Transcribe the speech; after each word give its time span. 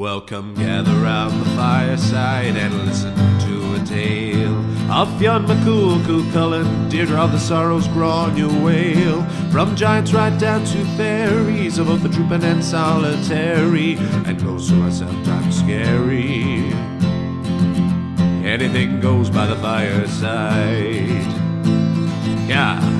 Welcome, 0.00 0.54
gather 0.54 0.94
round 0.94 1.42
the 1.42 1.50
fireside 1.50 2.56
and 2.56 2.86
listen 2.86 3.14
to 3.14 3.74
a 3.74 3.84
tale 3.84 4.56
of 4.90 5.14
Fionn 5.18 5.44
McCool, 5.44 6.02
Chulainn, 6.06 6.88
Deirdre 6.88 7.20
of 7.20 7.32
the 7.32 7.38
Sorrows, 7.38 7.86
Gráinne 7.88 8.48
Mhaol. 8.48 9.52
From 9.52 9.76
giants 9.76 10.14
right 10.14 10.34
down 10.40 10.64
to 10.64 10.84
fairies, 10.96 11.76
of 11.76 11.88
both 11.88 12.02
the 12.02 12.08
trooping 12.08 12.42
and 12.44 12.64
solitary, 12.64 13.96
and 14.24 14.40
who 14.40 14.54
are 14.54 14.90
sometimes 14.90 15.58
scary. 15.58 16.72
Anything 18.42 19.00
goes 19.00 19.28
by 19.28 19.44
the 19.44 19.56
fireside. 19.56 21.26
Yeah. 22.48 22.99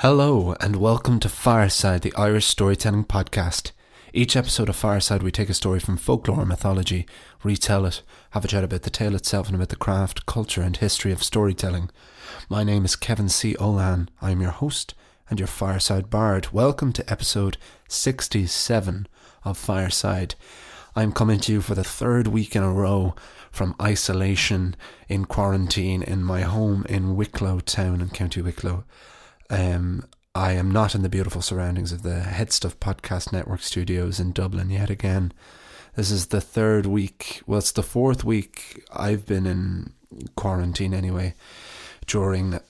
Hello, 0.00 0.54
and 0.60 0.76
welcome 0.76 1.18
to 1.20 1.28
Fireside, 1.30 2.02
the 2.02 2.14
Irish 2.16 2.44
storytelling 2.44 3.06
podcast. 3.06 3.72
Each 4.12 4.36
episode 4.36 4.68
of 4.68 4.76
Fireside, 4.76 5.22
we 5.22 5.30
take 5.30 5.48
a 5.48 5.54
story 5.54 5.80
from 5.80 5.96
folklore 5.96 6.40
or 6.40 6.44
mythology, 6.44 7.06
retell 7.42 7.86
it, 7.86 8.02
have 8.32 8.44
a 8.44 8.48
chat 8.48 8.62
about 8.62 8.82
the 8.82 8.90
tale 8.90 9.14
itself, 9.14 9.46
and 9.46 9.56
about 9.56 9.70
the 9.70 9.74
craft, 9.74 10.26
culture, 10.26 10.60
and 10.60 10.76
history 10.76 11.12
of 11.12 11.22
storytelling. 11.22 11.88
My 12.50 12.62
name 12.62 12.84
is 12.84 12.94
Kevin 12.94 13.30
C. 13.30 13.54
Olan. 13.54 14.08
I 14.20 14.32
am 14.32 14.42
your 14.42 14.50
host 14.50 14.92
and 15.30 15.40
your 15.40 15.46
Fireside 15.46 16.10
Bard. 16.10 16.52
Welcome 16.52 16.92
to 16.92 17.10
episode 17.10 17.56
67 17.88 19.08
of 19.44 19.56
Fireside. 19.56 20.34
I'm 20.94 21.12
coming 21.12 21.40
to 21.40 21.52
you 21.52 21.62
for 21.62 21.74
the 21.74 21.82
third 21.82 22.26
week 22.26 22.54
in 22.54 22.62
a 22.62 22.70
row 22.70 23.14
from 23.50 23.74
isolation 23.80 24.76
in 25.08 25.24
quarantine 25.24 26.02
in 26.02 26.22
my 26.22 26.42
home 26.42 26.84
in 26.86 27.16
Wicklow 27.16 27.60
town 27.60 28.02
in 28.02 28.10
County 28.10 28.42
Wicklow. 28.42 28.84
Um, 29.50 30.04
I 30.34 30.52
am 30.52 30.70
not 30.70 30.94
in 30.94 31.02
the 31.02 31.08
beautiful 31.08 31.40
surroundings 31.40 31.92
of 31.92 32.02
the 32.02 32.24
Headstuff 32.26 32.76
Podcast 32.76 33.32
Network 33.32 33.62
studios 33.62 34.20
in 34.20 34.32
Dublin 34.32 34.70
yet 34.70 34.90
again. 34.90 35.32
This 35.94 36.10
is 36.10 36.26
the 36.26 36.40
third 36.42 36.84
week, 36.84 37.42
well, 37.46 37.58
it's 37.58 37.72
the 37.72 37.82
fourth 37.82 38.22
week 38.22 38.84
I've 38.92 39.24
been 39.24 39.46
in 39.46 39.94
quarantine 40.34 40.92
anyway, 40.92 41.34
during 42.06 42.60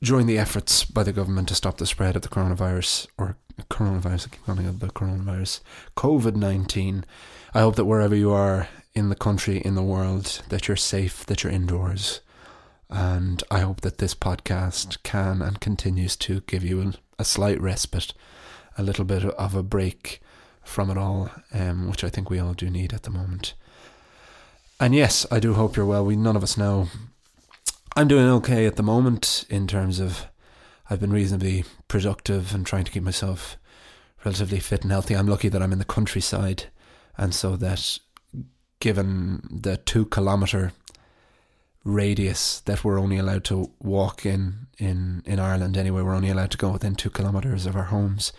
during 0.00 0.26
the 0.26 0.38
efforts 0.38 0.84
by 0.84 1.02
the 1.02 1.12
government 1.12 1.48
to 1.48 1.54
stop 1.54 1.78
the 1.78 1.86
spread 1.86 2.14
of 2.14 2.22
the 2.22 2.28
coronavirus 2.28 3.08
or 3.18 3.36
coronavirus, 3.68 4.26
I 4.26 4.30
keep 4.30 4.46
calling 4.46 4.66
it 4.66 4.78
the 4.78 4.88
coronavirus, 4.88 5.60
COVID 5.96 6.36
nineteen. 6.36 7.04
I 7.52 7.60
hope 7.60 7.76
that 7.76 7.84
wherever 7.84 8.14
you 8.14 8.30
are 8.30 8.68
in 8.94 9.08
the 9.08 9.16
country, 9.16 9.58
in 9.58 9.74
the 9.74 9.82
world, 9.82 10.42
that 10.48 10.68
you're 10.68 10.76
safe, 10.76 11.26
that 11.26 11.42
you're 11.42 11.52
indoors, 11.52 12.20
and 12.90 13.42
I 13.50 13.60
hope 13.60 13.82
that 13.82 13.98
this 13.98 14.14
podcast 14.14 15.02
can 15.02 15.42
and 15.42 15.60
continues 15.60 16.16
to 16.16 16.40
give 16.42 16.64
you 16.64 16.92
a, 17.18 17.24
slight 17.24 17.60
respite, 17.60 18.14
a 18.76 18.82
little 18.82 19.04
bit 19.04 19.24
of 19.24 19.54
a 19.54 19.62
break 19.62 20.20
from 20.62 20.90
it 20.90 20.96
all, 20.96 21.30
um, 21.52 21.90
which 21.90 22.04
I 22.04 22.08
think 22.08 22.30
we 22.30 22.38
all 22.38 22.54
do 22.54 22.70
need 22.70 22.92
at 22.92 23.02
the 23.02 23.10
moment. 23.10 23.54
And 24.80 24.94
yes, 24.94 25.26
I 25.30 25.40
do 25.40 25.54
hope 25.54 25.76
you're 25.76 25.86
well. 25.86 26.04
We 26.04 26.16
none 26.16 26.36
of 26.36 26.42
us 26.42 26.56
know. 26.56 26.88
I'm 27.96 28.08
doing 28.08 28.28
okay 28.28 28.66
at 28.66 28.76
the 28.76 28.82
moment 28.82 29.44
in 29.50 29.66
terms 29.66 29.98
of 29.98 30.26
I've 30.88 31.00
been 31.00 31.12
reasonably 31.12 31.64
productive 31.88 32.54
and 32.54 32.64
trying 32.64 32.84
to 32.84 32.92
keep 32.92 33.02
myself 33.02 33.56
relatively 34.24 34.60
fit 34.60 34.82
and 34.82 34.92
healthy. 34.92 35.14
I'm 35.14 35.26
lucky 35.26 35.48
that 35.48 35.62
I'm 35.62 35.72
in 35.72 35.78
the 35.78 35.84
countryside, 35.84 36.64
and 37.16 37.34
so 37.34 37.56
that 37.56 37.98
given 38.80 39.46
the 39.50 39.76
two 39.76 40.06
kilometre 40.06 40.72
radius 41.88 42.60
that 42.60 42.84
we're 42.84 43.00
only 43.00 43.16
allowed 43.16 43.44
to 43.44 43.70
walk 43.80 44.26
in 44.26 44.66
in 44.78 45.22
in 45.24 45.40
Ireland 45.40 45.76
anyway. 45.76 46.02
We're 46.02 46.14
only 46.14 46.28
allowed 46.28 46.50
to 46.52 46.58
go 46.58 46.70
within 46.70 46.94
two 46.94 47.10
kilometers 47.10 47.66
of 47.66 47.74
our 47.74 47.84
homes. 47.84 48.32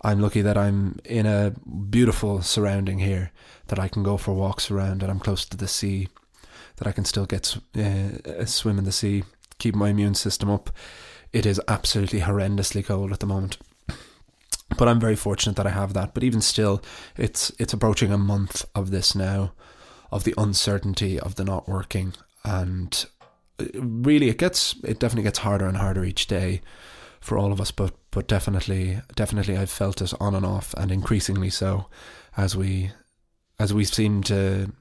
I'm 0.00 0.20
lucky 0.20 0.42
that 0.42 0.56
I'm 0.56 0.98
in 1.04 1.26
a 1.26 1.50
beautiful 1.90 2.40
surrounding 2.42 3.00
here 3.00 3.30
that 3.66 3.78
I 3.78 3.88
can 3.88 4.02
go 4.02 4.16
for 4.16 4.32
walks 4.32 4.70
around, 4.70 5.02
and 5.02 5.10
I'm 5.10 5.18
close 5.18 5.44
to 5.46 5.56
the 5.56 5.68
sea, 5.68 6.08
that 6.76 6.86
I 6.86 6.92
can 6.92 7.04
still 7.04 7.26
get 7.26 7.56
uh, 7.76 8.18
a 8.24 8.46
swim 8.46 8.78
in 8.78 8.84
the 8.84 8.92
sea, 8.92 9.24
keep 9.58 9.74
my 9.74 9.90
immune 9.90 10.14
system 10.14 10.48
up. 10.48 10.70
It 11.32 11.44
is 11.44 11.60
absolutely 11.68 12.20
horrendously 12.20 12.84
cold 12.84 13.12
at 13.12 13.20
the 13.20 13.26
moment, 13.26 13.58
but 14.78 14.88
I'm 14.88 15.00
very 15.00 15.16
fortunate 15.16 15.56
that 15.56 15.66
I 15.66 15.70
have 15.70 15.92
that. 15.92 16.14
But 16.14 16.24
even 16.24 16.40
still, 16.40 16.80
it's 17.16 17.52
it's 17.58 17.74
approaching 17.74 18.12
a 18.12 18.18
month 18.18 18.64
of 18.74 18.90
this 18.90 19.14
now, 19.14 19.52
of 20.10 20.24
the 20.24 20.34
uncertainty 20.38 21.18
of 21.20 21.34
the 21.34 21.44
not 21.44 21.68
working, 21.68 22.14
and 22.48 23.04
really 23.74 24.28
it 24.28 24.38
gets 24.38 24.76
it 24.84 24.98
definitely 24.98 25.24
gets 25.24 25.40
harder 25.40 25.66
and 25.66 25.76
harder 25.76 26.04
each 26.04 26.26
day 26.26 26.60
for 27.20 27.36
all 27.36 27.52
of 27.52 27.60
us 27.60 27.70
but 27.70 27.94
but 28.10 28.26
definitely 28.26 29.00
definitely 29.14 29.56
I've 29.56 29.70
felt 29.70 30.00
it 30.00 30.14
on 30.18 30.34
and 30.34 30.46
off 30.46 30.72
and 30.74 30.90
increasingly 30.90 31.50
so 31.50 31.86
as 32.36 32.56
we 32.56 32.92
as 33.58 33.74
we 33.74 33.84
seem 33.84 34.22
to 34.24 34.72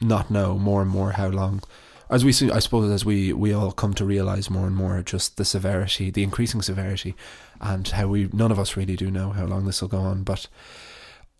not 0.00 0.30
know 0.30 0.58
more 0.58 0.82
and 0.82 0.90
more 0.90 1.12
how 1.12 1.28
long 1.28 1.62
as 2.10 2.24
we 2.24 2.32
see 2.32 2.50
I 2.50 2.58
suppose 2.58 2.90
as 2.90 3.04
we 3.04 3.32
we 3.32 3.52
all 3.52 3.70
come 3.70 3.94
to 3.94 4.04
realize 4.04 4.50
more 4.50 4.66
and 4.66 4.74
more 4.74 5.00
just 5.02 5.36
the 5.36 5.44
severity 5.44 6.10
the 6.10 6.24
increasing 6.24 6.62
severity 6.62 7.14
and 7.60 7.86
how 7.86 8.08
we 8.08 8.30
none 8.32 8.50
of 8.50 8.58
us 8.58 8.76
really 8.76 8.96
do 8.96 9.10
know 9.10 9.30
how 9.30 9.44
long 9.44 9.64
this 9.64 9.80
will 9.80 9.88
go 9.88 9.98
on 10.00 10.24
but 10.24 10.48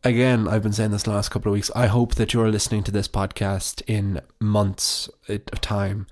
again, 0.05 0.49
I've 0.49 0.63
been 0.63 0.73
saying 0.73 0.91
this 0.91 1.07
last 1.07 1.31
couple 1.31 1.51
of 1.51 1.55
weeks. 1.55 1.71
I 1.75 1.87
hope 1.87 2.15
that 2.17 2.33
you're 2.33 2.51
listening 2.51 2.83
to 2.85 2.91
this 2.91 3.09
podcast 3.09 3.83
in 3.87 4.21
months 4.41 5.09
eh, 5.29 5.39
of 5.53 5.61
time. 5.61 6.07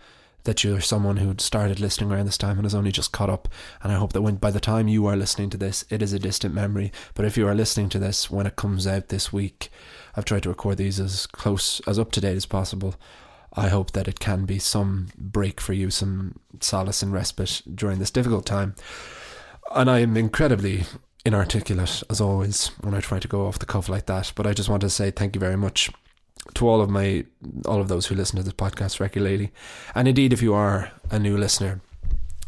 That 0.44 0.62
you're 0.62 0.80
someone 0.80 1.16
who 1.16 1.34
started 1.38 1.80
listening 1.80 2.12
around 2.12 2.26
this 2.26 2.38
time 2.38 2.56
and 2.56 2.64
has 2.64 2.74
only 2.74 2.92
just 2.92 3.10
caught 3.10 3.30
up. 3.30 3.48
And 3.82 3.90
I 3.90 3.96
hope 3.96 4.12
that 4.12 4.22
when 4.22 4.36
by 4.36 4.52
the 4.52 4.60
time 4.60 4.86
you 4.86 5.04
are 5.06 5.16
listening 5.16 5.50
to 5.50 5.56
this, 5.56 5.84
it 5.90 6.02
is 6.02 6.12
a 6.12 6.20
distant 6.20 6.54
memory. 6.54 6.92
But 7.14 7.24
if 7.24 7.36
you 7.36 7.48
are 7.48 7.54
listening 7.54 7.88
to 7.90 7.98
this 7.98 8.30
when 8.30 8.46
it 8.46 8.54
comes 8.54 8.86
out 8.86 9.08
this 9.08 9.32
week, 9.32 9.70
I've 10.14 10.24
tried 10.24 10.44
to 10.44 10.48
record 10.48 10.76
these 10.76 11.00
as 11.00 11.26
close 11.26 11.80
as 11.88 11.98
up 11.98 12.12
to 12.12 12.20
date 12.20 12.36
as 12.36 12.46
possible. 12.46 12.94
I 13.54 13.68
hope 13.68 13.90
that 13.92 14.06
it 14.06 14.20
can 14.20 14.44
be 14.44 14.60
some 14.60 15.08
break 15.18 15.60
for 15.60 15.72
you, 15.72 15.90
some 15.90 16.38
solace 16.60 17.02
and 17.02 17.12
respite 17.12 17.62
during 17.74 17.98
this 17.98 18.12
difficult 18.12 18.46
time. 18.46 18.76
And 19.74 19.90
I 19.90 19.98
am 19.98 20.16
incredibly 20.16 20.84
inarticulate 21.26 22.04
as 22.08 22.20
always 22.20 22.68
when 22.82 22.94
I 22.94 23.00
try 23.00 23.18
to 23.18 23.28
go 23.28 23.46
off 23.46 23.58
the 23.58 23.66
cuff 23.66 23.88
like 23.88 24.06
that. 24.06 24.32
But 24.36 24.46
I 24.46 24.52
just 24.52 24.68
want 24.68 24.80
to 24.82 24.90
say 24.90 25.10
thank 25.10 25.34
you 25.34 25.40
very 25.40 25.56
much 25.56 25.90
to 26.54 26.68
all 26.68 26.80
of 26.80 26.88
my 26.88 27.24
all 27.66 27.80
of 27.80 27.88
those 27.88 28.06
who 28.06 28.14
listen 28.14 28.36
to 28.36 28.44
this 28.44 28.52
podcast 28.52 29.00
regularly, 29.00 29.52
and 29.94 30.06
indeed 30.06 30.32
if 30.32 30.40
you 30.40 30.54
are 30.54 30.92
a 31.10 31.18
new 31.18 31.36
listener, 31.36 31.80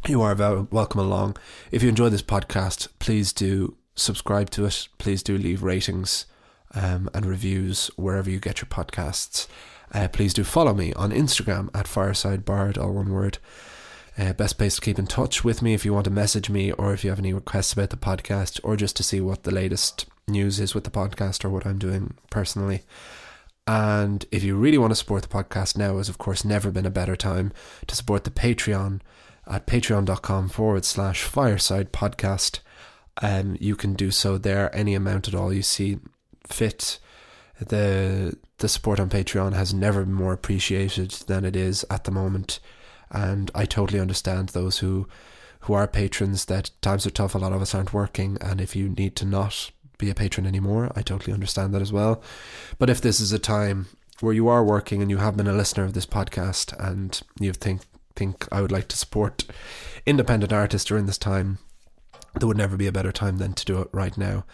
you 0.06 0.22
are 0.22 0.34
welcome 0.71 1.00
along. 1.00 1.37
If 1.72 1.83
you 1.83 1.88
enjoy 1.88 2.09
this 2.09 2.22
podcast, 2.22 2.88
please 3.00 3.33
do 3.33 3.77
subscribe 3.97 4.50
to 4.50 4.65
it. 4.67 4.88
Please 4.99 5.25
do 5.25 5.37
leave 5.37 5.65
ratings 5.65 6.27
um, 6.75 7.11
and 7.12 7.27
reviews 7.27 7.91
wherever 7.97 8.31
you 8.31 8.38
get 8.38 8.61
your 8.61 8.69
podcasts. 8.69 9.49
Uh, 9.93 10.06
please 10.06 10.33
do 10.33 10.44
follow 10.44 10.75
me 10.75 10.93
on 10.94 11.11
Instagram 11.11 11.69
at 11.75 11.88
Fireside 11.88 12.44
Bard, 12.44 12.78
all 12.78 12.93
one 12.93 13.12
word. 13.12 13.38
Uh, 14.19 14.33
best 14.33 14.59
place 14.59 14.75
to 14.75 14.81
keep 14.81 14.99
in 14.99 15.06
touch 15.06 15.45
with 15.45 15.62
me 15.62 15.75
if 15.75 15.84
you 15.84 15.95
want 15.95 16.05
to 16.05 16.11
message 16.11 16.51
me 16.51 16.73
or 16.73 16.93
if 16.93 17.05
you 17.05 17.11
have 17.11 17.21
any 17.21 17.33
requests 17.33 17.73
about 17.73 17.91
the 17.91 17.97
podcast 17.97 18.59
or 18.65 18.77
just 18.77 18.97
to 18.97 19.05
see 19.05 19.21
what 19.21 19.45
the 19.45 19.53
latest 19.53 20.06
news 20.27 20.59
is 20.59 20.75
with 20.75 20.83
the 20.83 20.91
podcast 20.91 21.44
or 21.44 21.50
what 21.50 21.65
I'm 21.65 21.79
doing 21.79 22.15
personally. 22.29 22.82
And 23.69 24.26
if 24.32 24.43
you 24.43 24.56
really 24.56 24.79
want 24.79 24.91
to 24.91 24.97
support 24.97 25.23
the 25.23 25.29
podcast 25.29 25.76
now, 25.76 25.99
has 25.99 26.09
of 26.09 26.19
course 26.19 26.44
never 26.44 26.73
been 26.73 26.87
a 26.87 26.91
better 26.91 27.15
time 27.15 27.53
to 27.87 27.94
support 27.94 28.25
the 28.25 28.31
Patreon 28.31 29.00
at 29.47 29.67
patreon.com 29.67 30.49
forward 30.49 30.85
slash 30.85 31.23
fireside 31.23 31.93
podcast. 31.93 32.59
Um, 33.23 33.56
you 33.61 33.76
can 33.76 33.94
do 33.94 34.11
so 34.11 34.37
there, 34.37 34.75
any 34.75 34.94
amount 34.94 35.29
at 35.29 35.35
all 35.35 35.53
you 35.53 35.62
see 35.62 35.99
fit. 36.44 36.99
The 37.61 38.37
the 38.59 38.69
support 38.69 38.99
on 38.99 39.11
Patreon 39.11 39.53
has 39.53 39.73
never 39.73 40.05
been 40.05 40.15
more 40.15 40.32
appreciated 40.32 41.11
than 41.29 41.44
it 41.44 41.55
is 41.55 41.85
at 41.88 42.03
the 42.03 42.11
moment 42.11 42.59
and 43.10 43.50
I 43.55 43.64
totally 43.64 44.00
understand 44.00 44.50
those 44.50 44.78
who 44.78 45.08
who 45.62 45.75
are 45.75 45.88
patrons 45.88 46.44
that 46.44 46.70
times 46.81 47.06
are 47.06 47.10
tough. 47.10 47.34
A 47.34 47.38
lot 47.38 47.52
of 47.52 47.62
us 47.62 47.75
aren't 47.75 47.93
working, 47.93 48.38
and 48.40 48.60
if 48.60 48.76
you 48.76 48.88
need 48.88 49.16
to 49.16 49.25
not 49.25 49.70
be 49.99 50.08
a 50.08 50.14
patron 50.14 50.46
anymore, 50.46 50.93
I 50.94 51.02
totally 51.02 51.34
understand 51.34 51.75
that 51.75 51.82
as 51.82 51.93
well. 51.93 52.22
But 52.78 52.90
if 52.90 53.00
this 53.00 53.20
is 53.20 53.32
a 53.32 53.38
time 53.38 53.87
where 54.20 54.32
you 54.32 54.49
are 54.49 54.64
working 54.64 55.02
and 55.02 55.10
you 55.10 55.19
have 55.19 55.37
been 55.37 55.49
a 55.49 55.52
listener 55.52 55.84
of 55.84 55.94
this 55.94 56.06
podcast 56.06 56.72
and 56.78 57.20
you 57.40 57.52
think 57.52 57.82
think 58.14 58.49
I 58.50 58.60
would 58.60 58.72
like 58.72 58.88
to 58.88 58.96
support 58.96 59.44
independent 60.05 60.52
artists 60.52 60.88
during 60.88 61.06
this 61.06 61.19
time, 61.19 61.58
there 62.38 62.49
would 62.49 62.56
never 62.56 62.76
be 62.76 62.87
a 62.87 62.93
better 62.93 63.12
time 63.12 63.38
than 63.38 63.52
to 63.55 63.64
do 63.64 63.81
it 63.81 63.88
right 63.93 64.17
now. 64.17 64.44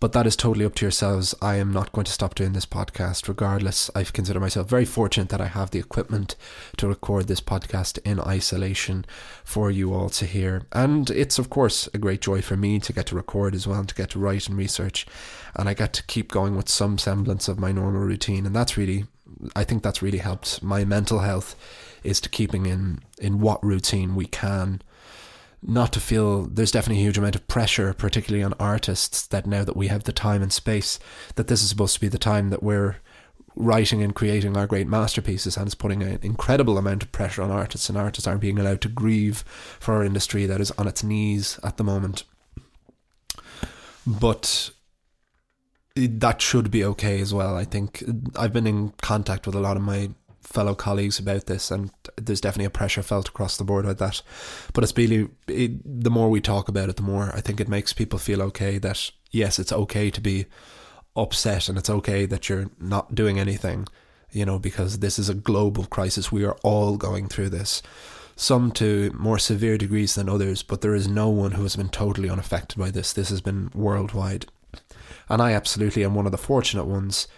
But 0.00 0.12
that 0.12 0.26
is 0.26 0.36
totally 0.36 0.64
up 0.64 0.74
to 0.76 0.84
yourselves. 0.84 1.34
I 1.40 1.56
am 1.56 1.72
not 1.72 1.92
going 1.92 2.04
to 2.04 2.12
stop 2.12 2.34
doing 2.34 2.52
this 2.52 2.66
podcast 2.66 3.28
regardless. 3.28 3.90
I 3.94 4.04
consider 4.04 4.40
myself 4.40 4.68
very 4.68 4.84
fortunate 4.84 5.30
that 5.30 5.40
I 5.40 5.46
have 5.46 5.70
the 5.70 5.78
equipment 5.78 6.36
to 6.76 6.88
record 6.88 7.26
this 7.26 7.40
podcast 7.40 7.98
in 8.04 8.20
isolation 8.20 9.06
for 9.44 9.70
you 9.70 9.94
all 9.94 10.10
to 10.10 10.26
hear. 10.26 10.66
And 10.72 11.08
it's, 11.10 11.38
of 11.38 11.48
course, 11.48 11.88
a 11.94 11.98
great 11.98 12.20
joy 12.20 12.42
for 12.42 12.56
me 12.56 12.80
to 12.80 12.92
get 12.92 13.06
to 13.06 13.16
record 13.16 13.54
as 13.54 13.66
well 13.66 13.78
and 13.78 13.88
to 13.88 13.94
get 13.94 14.10
to 14.10 14.18
write 14.18 14.48
and 14.48 14.58
research. 14.58 15.06
And 15.54 15.68
I 15.68 15.74
get 15.74 15.92
to 15.94 16.02
keep 16.04 16.30
going 16.30 16.56
with 16.56 16.68
some 16.68 16.98
semblance 16.98 17.48
of 17.48 17.58
my 17.58 17.72
normal 17.72 18.02
routine. 18.02 18.46
And 18.46 18.54
that's 18.54 18.76
really, 18.76 19.06
I 19.56 19.64
think 19.64 19.82
that's 19.82 20.02
really 20.02 20.18
helped 20.18 20.62
my 20.62 20.84
mental 20.84 21.20
health 21.20 21.56
is 22.02 22.20
to 22.20 22.28
keeping 22.28 22.66
in, 22.66 23.00
in 23.18 23.40
what 23.40 23.64
routine 23.64 24.14
we 24.14 24.26
can 24.26 24.82
not 25.66 25.92
to 25.94 26.00
feel 26.00 26.42
there's 26.42 26.70
definitely 26.70 27.02
a 27.02 27.06
huge 27.06 27.18
amount 27.18 27.34
of 27.34 27.48
pressure, 27.48 27.94
particularly 27.94 28.44
on 28.44 28.54
artists, 28.60 29.26
that 29.28 29.46
now 29.46 29.64
that 29.64 29.76
we 29.76 29.88
have 29.88 30.04
the 30.04 30.12
time 30.12 30.42
and 30.42 30.52
space, 30.52 30.98
that 31.36 31.48
this 31.48 31.62
is 31.62 31.70
supposed 31.70 31.94
to 31.94 32.00
be 32.00 32.08
the 32.08 32.18
time 32.18 32.50
that 32.50 32.62
we're 32.62 32.96
writing 33.56 34.02
and 34.02 34.14
creating 34.14 34.56
our 34.56 34.66
great 34.66 34.86
masterpieces, 34.86 35.56
and 35.56 35.66
it's 35.66 35.74
putting 35.74 36.02
an 36.02 36.18
incredible 36.22 36.76
amount 36.76 37.02
of 37.02 37.12
pressure 37.12 37.42
on 37.42 37.50
artists, 37.50 37.88
and 37.88 37.96
artists 37.96 38.26
aren't 38.26 38.40
being 38.40 38.58
allowed 38.58 38.80
to 38.82 38.88
grieve 38.88 39.38
for 39.80 39.94
our 39.94 40.04
industry 40.04 40.44
that 40.44 40.60
is 40.60 40.70
on 40.72 40.86
its 40.86 41.02
knees 41.02 41.58
at 41.62 41.76
the 41.76 41.84
moment. 41.84 42.24
But 44.06 44.70
that 45.96 46.42
should 46.42 46.70
be 46.70 46.84
okay 46.84 47.20
as 47.20 47.32
well. 47.32 47.56
I 47.56 47.64
think 47.64 48.02
I've 48.36 48.52
been 48.52 48.66
in 48.66 48.90
contact 49.00 49.46
with 49.46 49.54
a 49.54 49.60
lot 49.60 49.76
of 49.76 49.82
my 49.82 50.10
fellow 50.44 50.74
colleagues 50.74 51.18
about 51.18 51.46
this, 51.46 51.70
and 51.70 51.90
there's 52.16 52.40
definitely 52.40 52.66
a 52.66 52.70
pressure 52.70 53.02
felt 53.02 53.28
across 53.28 53.56
the 53.56 53.64
board 53.64 53.84
with 53.84 53.98
that. 53.98 54.22
But 54.72 54.84
it's 54.84 54.96
really 54.96 55.28
it, 55.48 56.02
the 56.02 56.10
more 56.10 56.30
we 56.30 56.40
talk 56.40 56.68
about 56.68 56.88
it, 56.88 56.96
the 56.96 57.02
more 57.02 57.34
I 57.34 57.40
think 57.40 57.60
it 57.60 57.68
makes 57.68 57.92
people 57.92 58.18
feel 58.18 58.42
okay 58.42 58.78
that 58.78 59.10
yes, 59.30 59.58
it's 59.58 59.72
okay 59.72 60.10
to 60.10 60.20
be 60.20 60.46
upset, 61.16 61.68
and 61.68 61.78
it's 61.78 61.90
okay 61.90 62.26
that 62.26 62.48
you're 62.48 62.70
not 62.78 63.14
doing 63.14 63.40
anything, 63.40 63.86
you 64.30 64.44
know, 64.44 64.58
because 64.58 64.98
this 64.98 65.18
is 65.18 65.28
a 65.28 65.34
global 65.34 65.86
crisis. 65.86 66.30
We 66.30 66.44
are 66.44 66.56
all 66.62 66.96
going 66.96 67.28
through 67.28 67.50
this. 67.50 67.82
Some 68.36 68.72
to 68.72 69.12
more 69.16 69.38
severe 69.38 69.78
degrees 69.78 70.16
than 70.16 70.28
others, 70.28 70.62
but 70.62 70.80
there 70.80 70.94
is 70.94 71.06
no 71.06 71.28
one 71.28 71.52
who 71.52 71.62
has 71.62 71.76
been 71.76 71.88
totally 71.88 72.28
unaffected 72.28 72.78
by 72.78 72.90
this. 72.90 73.12
This 73.12 73.30
has 73.30 73.40
been 73.40 73.70
worldwide. 73.74 74.46
And 75.28 75.40
I 75.40 75.52
absolutely 75.52 76.04
am 76.04 76.14
one 76.16 76.26
of 76.26 76.32
the 76.32 76.38
fortunate 76.38 76.84
ones 76.84 77.28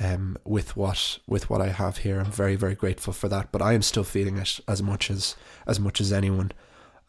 um, 0.00 0.36
with 0.44 0.76
what 0.76 1.18
with 1.26 1.48
what 1.48 1.60
I 1.60 1.68
have 1.68 1.98
here. 1.98 2.20
I'm 2.20 2.32
very 2.32 2.56
very 2.56 2.74
grateful 2.74 3.12
for 3.12 3.28
that. 3.28 3.52
But 3.52 3.62
I 3.62 3.74
am 3.74 3.82
still 3.82 4.04
feeling 4.04 4.38
it 4.38 4.60
as 4.66 4.82
much 4.82 5.10
as 5.10 5.36
as 5.66 5.78
much 5.78 6.00
as 6.00 6.12
anyone, 6.12 6.52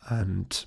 and 0.08 0.66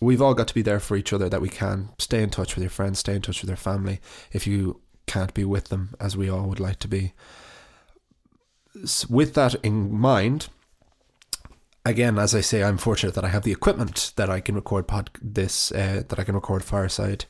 we've 0.00 0.22
all 0.22 0.34
got 0.34 0.48
to 0.48 0.54
be 0.54 0.62
there 0.62 0.80
for 0.80 0.96
each 0.96 1.12
other 1.12 1.28
that 1.28 1.42
we 1.42 1.48
can. 1.48 1.90
Stay 1.98 2.22
in 2.22 2.30
touch 2.30 2.54
with 2.54 2.62
your 2.62 2.70
friends, 2.70 2.98
stay 2.98 3.14
in 3.14 3.22
touch 3.22 3.42
with 3.42 3.50
your 3.50 3.56
family 3.56 4.00
if 4.32 4.46
you 4.46 4.80
can't 5.06 5.34
be 5.34 5.44
with 5.44 5.68
them 5.68 5.94
as 6.00 6.16
we 6.16 6.28
all 6.28 6.48
would 6.48 6.60
like 6.60 6.78
to 6.80 6.88
be. 6.88 7.12
With 9.08 9.34
that 9.34 9.56
in 9.64 9.92
mind, 9.92 10.48
again, 11.90 12.18
as 12.18 12.34
I 12.34 12.40
say, 12.40 12.62
I'm 12.62 12.78
fortunate 12.78 13.14
that 13.14 13.24
I 13.24 13.28
have 13.28 13.42
the 13.42 13.52
equipment 13.52 14.12
that 14.16 14.30
I 14.30 14.40
can 14.40 14.54
record 14.54 14.86
pod 14.86 15.10
this 15.20 15.70
uh, 15.72 16.04
that 16.08 16.18
I 16.18 16.24
can 16.24 16.34
record 16.34 16.64
Fireside 16.64 17.26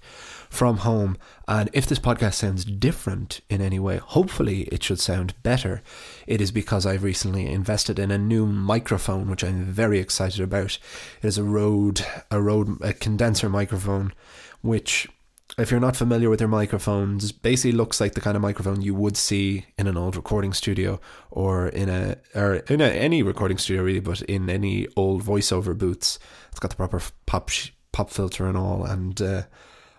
from 0.48 0.78
home. 0.78 1.16
And 1.48 1.70
if 1.72 1.86
this 1.86 1.98
podcast 1.98 2.34
sounds 2.34 2.64
different 2.64 3.40
in 3.48 3.60
any 3.60 3.78
way, 3.78 3.96
hopefully 3.96 4.62
it 4.64 4.82
should 4.82 5.00
sound 5.00 5.34
better. 5.42 5.82
It 6.26 6.40
is 6.40 6.52
because 6.52 6.86
I've 6.86 7.02
recently 7.02 7.46
invested 7.46 7.98
in 7.98 8.10
a 8.10 8.18
new 8.18 8.46
microphone, 8.46 9.30
which 9.30 9.42
I'm 9.42 9.64
very 9.64 9.98
excited 9.98 10.40
about. 10.40 10.78
It 11.22 11.26
is 11.26 11.38
a 11.38 11.44
Rode, 11.44 12.04
a 12.30 12.40
Rode, 12.40 12.80
a 12.82 12.92
condenser 12.92 13.48
microphone, 13.48 14.12
which 14.60 15.08
if 15.58 15.70
you're 15.70 15.80
not 15.80 15.96
familiar 15.96 16.30
with 16.30 16.38
their 16.38 16.48
microphones, 16.48 17.32
basically 17.32 17.72
looks 17.72 18.00
like 18.00 18.14
the 18.14 18.20
kind 18.20 18.36
of 18.36 18.42
microphone 18.42 18.82
you 18.82 18.94
would 18.94 19.16
see 19.16 19.66
in 19.78 19.86
an 19.86 19.96
old 19.96 20.16
recording 20.16 20.52
studio 20.52 21.00
or 21.30 21.68
in 21.68 21.88
a 21.88 22.16
or 22.34 22.56
in 22.56 22.80
a, 22.80 22.86
any 22.86 23.22
recording 23.22 23.58
studio 23.58 23.82
really, 23.82 24.00
but 24.00 24.22
in 24.22 24.48
any 24.48 24.86
old 24.96 25.22
voiceover 25.22 25.76
booths. 25.76 26.18
It's 26.50 26.60
got 26.60 26.70
the 26.70 26.76
proper 26.76 27.00
pop 27.26 27.50
pop 27.92 28.10
filter 28.10 28.46
and 28.46 28.56
all, 28.56 28.84
and 28.84 29.20
uh, 29.20 29.42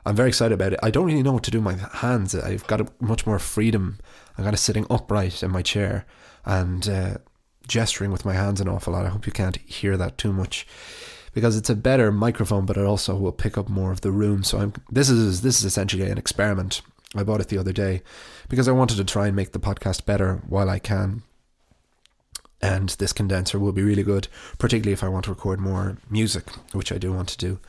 I'm 0.06 0.15
very 0.15 0.30
excited 0.30 0.53
about 0.53 0.74
it. 0.74 0.80
I 0.81 0.89
don't 0.89 1.06
really 1.06 1.24
know 1.24 1.33
what 1.33 1.44
to 1.44 1.51
do 1.51 1.62
with 1.62 1.77
my 1.77 1.98
hands. 1.98 2.33
I've 2.33 2.68
got 2.68 2.81
a, 2.81 2.88
much 3.00 3.25
more 3.25 3.39
freedom. 3.39 4.00
I'm 4.38 4.44
kind 4.44 4.53
of 4.53 4.59
sitting 4.59 4.88
upright 4.89 5.44
in 5.44 5.51
my 5.51 5.62
chair 5.62 6.06
and 6.45 6.88
uh, 6.88 7.18
gesturing 7.68 8.12
with 8.12 8.25
my 8.25 8.33
hands 8.33 8.62
an 8.62 8.69
awful 8.69 8.94
lot. 8.94 9.06
I 9.06 9.09
hope 9.09 9.25
you 9.25 9.31
can't 9.31 9.57
hear 9.57 9.98
that 9.98 10.18
too 10.18 10.33
much 10.33 10.65
because 11.33 11.56
it's 11.56 11.69
a 11.69 11.75
better 11.75 12.12
microphone, 12.12 12.66
but 12.66 12.78
it 12.78 12.86
also 12.86 13.16
will 13.16 13.31
pick 13.31 13.57
up 13.57 13.69
more 13.69 13.92
of 13.92 14.01
the 14.01 14.12
room. 14.12 14.44
So 14.44 14.60
I'm 14.60 14.74
this 14.89 15.10
is 15.10 15.42
this 15.42 15.60
is 15.60 15.66
essentially 15.66 16.10
an 16.10 16.18
experiment. 16.18 16.81
I 17.16 17.24
bought 17.24 17.42
it 17.42 17.50
the 17.50 17.57
other 17.57 17.74
day 17.74 18.01
because 18.48 18.68
I 18.68 18.74
wanted 18.74 18.98
to 18.98 19.04
try 19.04 19.28
and 19.28 19.36
make 19.36 19.51
the 19.51 19.60
podcast 19.60 20.06
better 20.06 20.42
while 20.48 20.69
I 20.69 20.80
can. 20.80 21.24
And 22.62 22.89
this 22.89 23.12
condenser 23.12 23.57
will 23.57 23.72
be 23.72 23.81
really 23.81 24.04
good, 24.04 24.28
particularly 24.60 24.94
if 24.94 25.04
I 25.04 25.10
want 25.10 25.25
to 25.25 25.31
record 25.31 25.60
more 25.60 25.98
music, 26.10 26.50
which 26.74 26.92
I 26.92 27.00
do 27.00 27.12
want 27.12 27.30
to 27.30 27.38
do. 27.38 27.60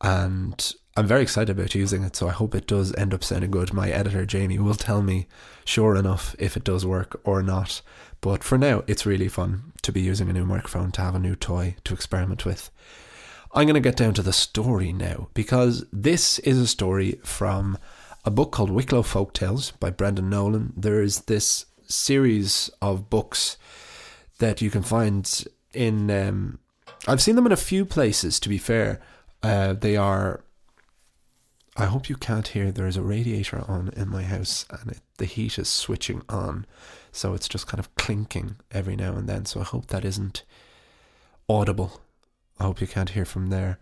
And 0.00 0.74
I'm 0.96 1.06
very 1.06 1.22
excited 1.22 1.56
about 1.56 1.76
using 1.76 2.02
it, 2.02 2.16
so 2.16 2.26
I 2.26 2.32
hope 2.32 2.54
it 2.54 2.66
does 2.66 2.92
end 2.96 3.14
up 3.14 3.22
sounding 3.22 3.52
good. 3.52 3.72
My 3.72 3.88
editor, 3.90 4.26
Jamie, 4.26 4.58
will 4.58 4.74
tell 4.74 5.00
me, 5.00 5.28
sure 5.64 5.94
enough, 5.94 6.34
if 6.40 6.56
it 6.56 6.64
does 6.64 6.84
work 6.84 7.20
or 7.22 7.40
not. 7.40 7.80
But 8.20 8.42
for 8.42 8.58
now, 8.58 8.82
it's 8.88 9.06
really 9.06 9.28
fun 9.28 9.67
to 9.82 9.92
be 9.92 10.00
using 10.00 10.28
a 10.28 10.32
new 10.32 10.44
microphone, 10.44 10.92
to 10.92 11.00
have 11.00 11.14
a 11.14 11.18
new 11.18 11.34
toy 11.34 11.76
to 11.84 11.94
experiment 11.94 12.44
with. 12.44 12.70
I'm 13.54 13.66
going 13.66 13.74
to 13.74 13.80
get 13.80 13.96
down 13.96 14.14
to 14.14 14.22
the 14.22 14.32
story 14.32 14.92
now, 14.92 15.28
because 15.34 15.84
this 15.92 16.38
is 16.40 16.58
a 16.58 16.66
story 16.66 17.18
from 17.24 17.78
a 18.24 18.30
book 18.30 18.52
called 18.52 18.70
Wicklow 18.70 19.02
Folk 19.02 19.32
Tales 19.32 19.70
by 19.72 19.90
Brendan 19.90 20.28
Nolan. 20.28 20.72
There 20.76 21.00
is 21.00 21.20
this 21.22 21.64
series 21.86 22.70
of 22.82 23.08
books 23.08 23.56
that 24.38 24.60
you 24.60 24.70
can 24.70 24.82
find 24.82 25.44
in. 25.72 26.10
Um, 26.10 26.58
I've 27.06 27.22
seen 27.22 27.36
them 27.36 27.46
in 27.46 27.52
a 27.52 27.56
few 27.56 27.84
places, 27.84 28.38
to 28.40 28.48
be 28.48 28.58
fair. 28.58 29.00
Uh, 29.42 29.72
they 29.72 29.96
are 29.96 30.42
I 31.80 31.86
hope 31.86 32.08
you 32.08 32.16
can't 32.16 32.48
hear. 32.48 32.72
There 32.72 32.88
is 32.88 32.96
a 32.96 33.02
radiator 33.02 33.64
on 33.68 33.90
in 33.96 34.08
my 34.08 34.24
house, 34.24 34.66
and 34.68 34.90
it, 34.90 34.98
the 35.18 35.26
heat 35.26 35.60
is 35.60 35.68
switching 35.68 36.22
on, 36.28 36.66
so 37.12 37.34
it's 37.34 37.48
just 37.48 37.68
kind 37.68 37.78
of 37.78 37.94
clinking 37.94 38.56
every 38.72 38.96
now 38.96 39.12
and 39.12 39.28
then. 39.28 39.44
So 39.44 39.60
I 39.60 39.62
hope 39.62 39.86
that 39.86 40.04
isn't 40.04 40.42
audible. 41.48 42.00
I 42.58 42.64
hope 42.64 42.80
you 42.80 42.88
can't 42.88 43.10
hear 43.10 43.24
from 43.24 43.50
there. 43.50 43.78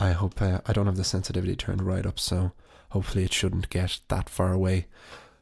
I 0.00 0.10
hope 0.10 0.42
uh, 0.42 0.62
I 0.66 0.72
don't 0.72 0.86
have 0.86 0.96
the 0.96 1.04
sensitivity 1.04 1.54
turned 1.54 1.82
right 1.82 2.04
up, 2.04 2.18
so 2.18 2.50
hopefully 2.90 3.22
it 3.22 3.32
shouldn't 3.32 3.70
get 3.70 4.00
that 4.08 4.28
far 4.28 4.52
away. 4.52 4.86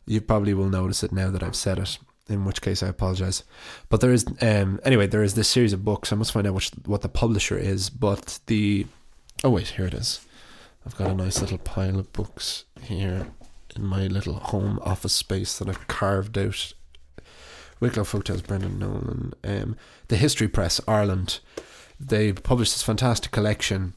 You 0.04 0.20
probably 0.20 0.52
will 0.52 0.68
notice 0.68 1.02
it 1.02 1.12
now 1.12 1.30
that 1.30 1.42
I've 1.42 1.56
said 1.56 1.78
it. 1.78 1.98
In 2.28 2.44
which 2.44 2.60
case, 2.60 2.82
I 2.82 2.88
apologize. 2.88 3.42
But 3.88 4.02
there 4.02 4.12
is, 4.12 4.26
um, 4.42 4.80
anyway, 4.84 5.06
there 5.06 5.22
is 5.22 5.34
this 5.34 5.48
series 5.48 5.72
of 5.72 5.84
books. 5.84 6.12
I 6.12 6.16
must 6.16 6.30
find 6.30 6.46
out 6.46 6.54
which 6.54 6.70
what 6.84 7.00
the 7.00 7.08
publisher 7.08 7.56
is. 7.56 7.88
But 7.88 8.38
the, 8.46 8.86
oh 9.42 9.50
wait, 9.50 9.68
here 9.68 9.86
it 9.86 9.94
is. 9.94 10.20
I've 10.86 10.96
got 10.96 11.10
a 11.10 11.14
nice 11.14 11.40
little 11.40 11.58
pile 11.58 11.98
of 11.98 12.12
books 12.12 12.64
here 12.82 13.28
in 13.76 13.84
my 13.84 14.06
little 14.06 14.34
home 14.34 14.78
office 14.82 15.12
space 15.12 15.58
that 15.58 15.68
I've 15.68 15.86
carved 15.88 16.36
out. 16.38 16.72
Wicklow 17.80 18.04
Folk 18.04 18.24
Tales, 18.24 18.42
Brendan 18.42 18.78
Nolan, 18.78 19.32
um, 19.44 19.76
the 20.08 20.16
History 20.16 20.48
Press, 20.48 20.80
Ireland. 20.86 21.40
They 21.98 22.32
published 22.32 22.74
this 22.74 22.82
fantastic 22.82 23.30
collection. 23.30 23.94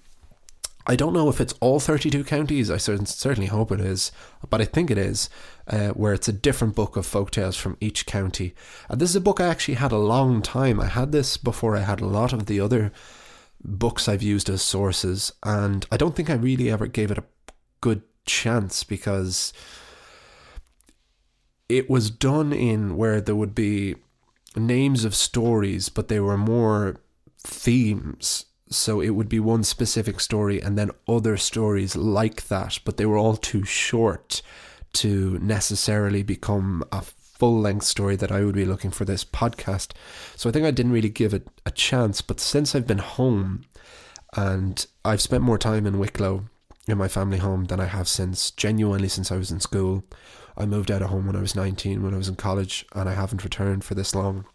I 0.86 0.98
don't 0.98 1.14
know 1.14 1.30
if 1.30 1.40
it's 1.40 1.54
all 1.62 1.80
32 1.80 2.26
counties. 2.26 2.70
I 2.70 2.76
certainly 2.76 3.48
hope 3.48 3.72
it 3.72 3.80
is, 3.80 4.12
but 4.50 4.60
I 4.60 4.66
think 4.66 4.92
it 4.92 4.98
is, 4.98 5.30
uh, 5.68 5.90
where 5.90 6.14
it's 6.14 6.28
a 6.28 6.34
different 6.34 6.76
book 6.76 6.98
of 6.98 7.06
folk 7.06 7.32
tales 7.32 7.56
from 7.56 7.78
each 7.80 8.06
county. 8.06 8.54
And 8.90 9.00
this 9.00 9.10
is 9.10 9.16
a 9.16 9.22
book 9.22 9.40
I 9.40 9.48
actually 9.48 9.76
had 9.76 9.94
a 9.94 9.98
long 9.98 10.42
time. 10.42 10.82
I 10.82 10.88
had 10.88 11.14
this 11.14 11.38
before 11.38 11.78
I 11.78 11.82
had 11.82 12.02
a 12.02 12.06
lot 12.06 12.34
of 12.34 12.48
the 12.48 12.60
other 12.60 12.92
books 13.64 14.08
I've 14.08 14.24
used 14.24 14.50
as 14.50 14.62
sources, 14.62 15.32
and 15.44 15.86
I 15.92 15.98
don't 15.98 16.16
think 16.16 16.30
I 16.30 16.36
really 16.36 16.70
ever 16.70 16.88
gave 16.88 17.12
it 17.12 17.18
a 17.18 17.26
good 17.82 18.02
chance 18.26 18.84
because 18.84 19.54
it 21.70 21.90
was 21.90 22.10
done 22.10 22.54
in 22.54 22.96
where 22.98 23.22
there 23.22 23.36
would 23.36 23.56
be 23.56 23.96
names 24.56 25.06
of 25.06 25.16
stories, 25.16 25.90
but 25.90 26.08
they 26.08 26.20
were 26.20 26.38
more 26.38 26.98
themes. 27.40 28.46
So 28.70 29.02
it 29.02 29.12
would 29.12 29.30
be 29.30 29.40
one 29.40 29.64
specific 29.64 30.20
story 30.20 30.62
and 30.62 30.78
then 30.78 30.92
other 31.08 31.38
stories 31.38 31.96
like 31.96 32.48
that, 32.48 32.80
but 32.86 32.98
they 32.98 33.06
were 33.06 33.18
all 33.18 33.38
too 33.38 33.64
short 33.64 34.42
to 34.94 35.38
necessarily 35.40 36.24
become 36.24 36.84
a 36.92 37.04
full 37.38 37.60
length 37.60 37.86
story 37.86 38.16
that 38.16 38.32
I 38.32 38.44
would 38.44 38.56
be 38.56 38.66
looking 38.66 38.92
for 38.92 39.06
this 39.06 39.26
podcast. 39.26 39.92
So 40.36 40.50
I 40.50 40.52
think 40.52 40.66
I 40.66 40.72
didn't 40.72 40.92
really 40.92 41.10
give 41.10 41.34
it 41.34 41.48
a 41.66 41.72
chance. 41.72 42.22
But 42.22 42.40
since 42.40 42.76
I've 42.76 42.88
been 42.88 43.00
home 43.00 43.66
and 44.36 44.86
I've 45.04 45.22
spent 45.22 45.44
more 45.44 45.58
time 45.58 45.86
in 45.86 46.00
Wicklow 46.00 46.46
in 46.88 46.98
my 46.98 47.08
family 47.08 47.38
home 47.38 47.66
than 47.66 47.80
I 47.80 47.86
have 47.86 48.08
since 48.08 48.52
genuinely 48.52 49.08
since 49.08 49.32
I 49.32 49.38
was 49.38 49.52
in 49.52 49.60
school. 49.60 50.04
I 50.58 50.66
moved 50.66 50.92
out 50.92 51.02
of 51.02 51.10
home 51.10 51.28
when 51.28 51.36
I 51.36 51.42
was 51.42 51.56
19 51.56 52.04
when 52.04 52.14
I 52.14 52.18
was 52.18 52.28
in 52.28 52.36
college 52.36 52.86
and 52.94 53.10
I 53.10 53.14
haven't 53.14 53.44
returned 53.44 53.84
for 53.84 53.96
this 53.96 54.14
long. 54.14 54.46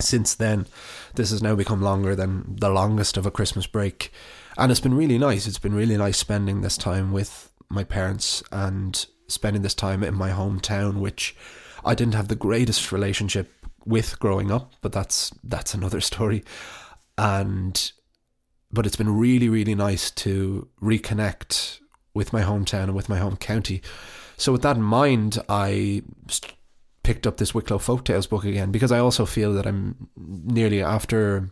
since 0.00 0.34
then, 0.34 0.66
this 1.14 1.30
has 1.30 1.42
now 1.42 1.56
become 1.56 1.82
longer 1.82 2.14
than 2.14 2.56
the 2.60 2.70
longest 2.70 3.16
of 3.16 3.26
a 3.26 3.30
Christmas 3.30 3.66
break. 3.66 4.12
And 4.56 4.70
it's 4.70 4.80
been 4.80 4.94
really 4.94 5.18
nice. 5.18 5.46
It's 5.46 5.58
been 5.58 5.74
really 5.74 5.96
nice 5.96 6.16
spending 6.16 6.60
this 6.60 6.76
time 6.76 7.12
with 7.12 7.50
my 7.68 7.84
parents 7.84 8.42
and 8.52 9.04
spending 9.26 9.62
this 9.62 9.74
time 9.74 10.02
in 10.04 10.14
my 10.14 10.30
hometown, 10.30 11.00
which 11.00 11.36
I 11.84 11.94
didn't 11.94 12.14
have 12.14 12.28
the 12.28 12.34
greatest 12.34 12.92
relationship 12.92 13.52
with 13.84 14.18
growing 14.18 14.50
up, 14.50 14.72
but 14.80 14.92
that's 14.92 15.32
that's 15.42 15.74
another 15.74 16.00
story. 16.12 16.44
And 17.16 17.92
but 18.70 18.86
it's 18.86 18.96
been 18.96 19.16
really, 19.16 19.48
really 19.48 19.74
nice 19.74 20.10
to 20.10 20.68
reconnect 20.82 21.80
with 22.14 22.32
my 22.32 22.42
hometown 22.42 22.84
and 22.84 22.94
with 22.94 23.08
my 23.08 23.18
home 23.18 23.36
county. 23.36 23.80
So 24.36 24.52
with 24.52 24.62
that 24.62 24.76
in 24.76 24.82
mind, 24.82 25.38
I 25.48 26.02
picked 27.02 27.26
up 27.26 27.38
this 27.38 27.54
Wicklow 27.54 27.78
Folktales 27.78 28.28
book 28.28 28.44
again 28.44 28.70
because 28.70 28.92
I 28.92 28.98
also 28.98 29.24
feel 29.24 29.54
that 29.54 29.66
I'm 29.66 30.08
nearly 30.16 30.82
after 30.82 31.50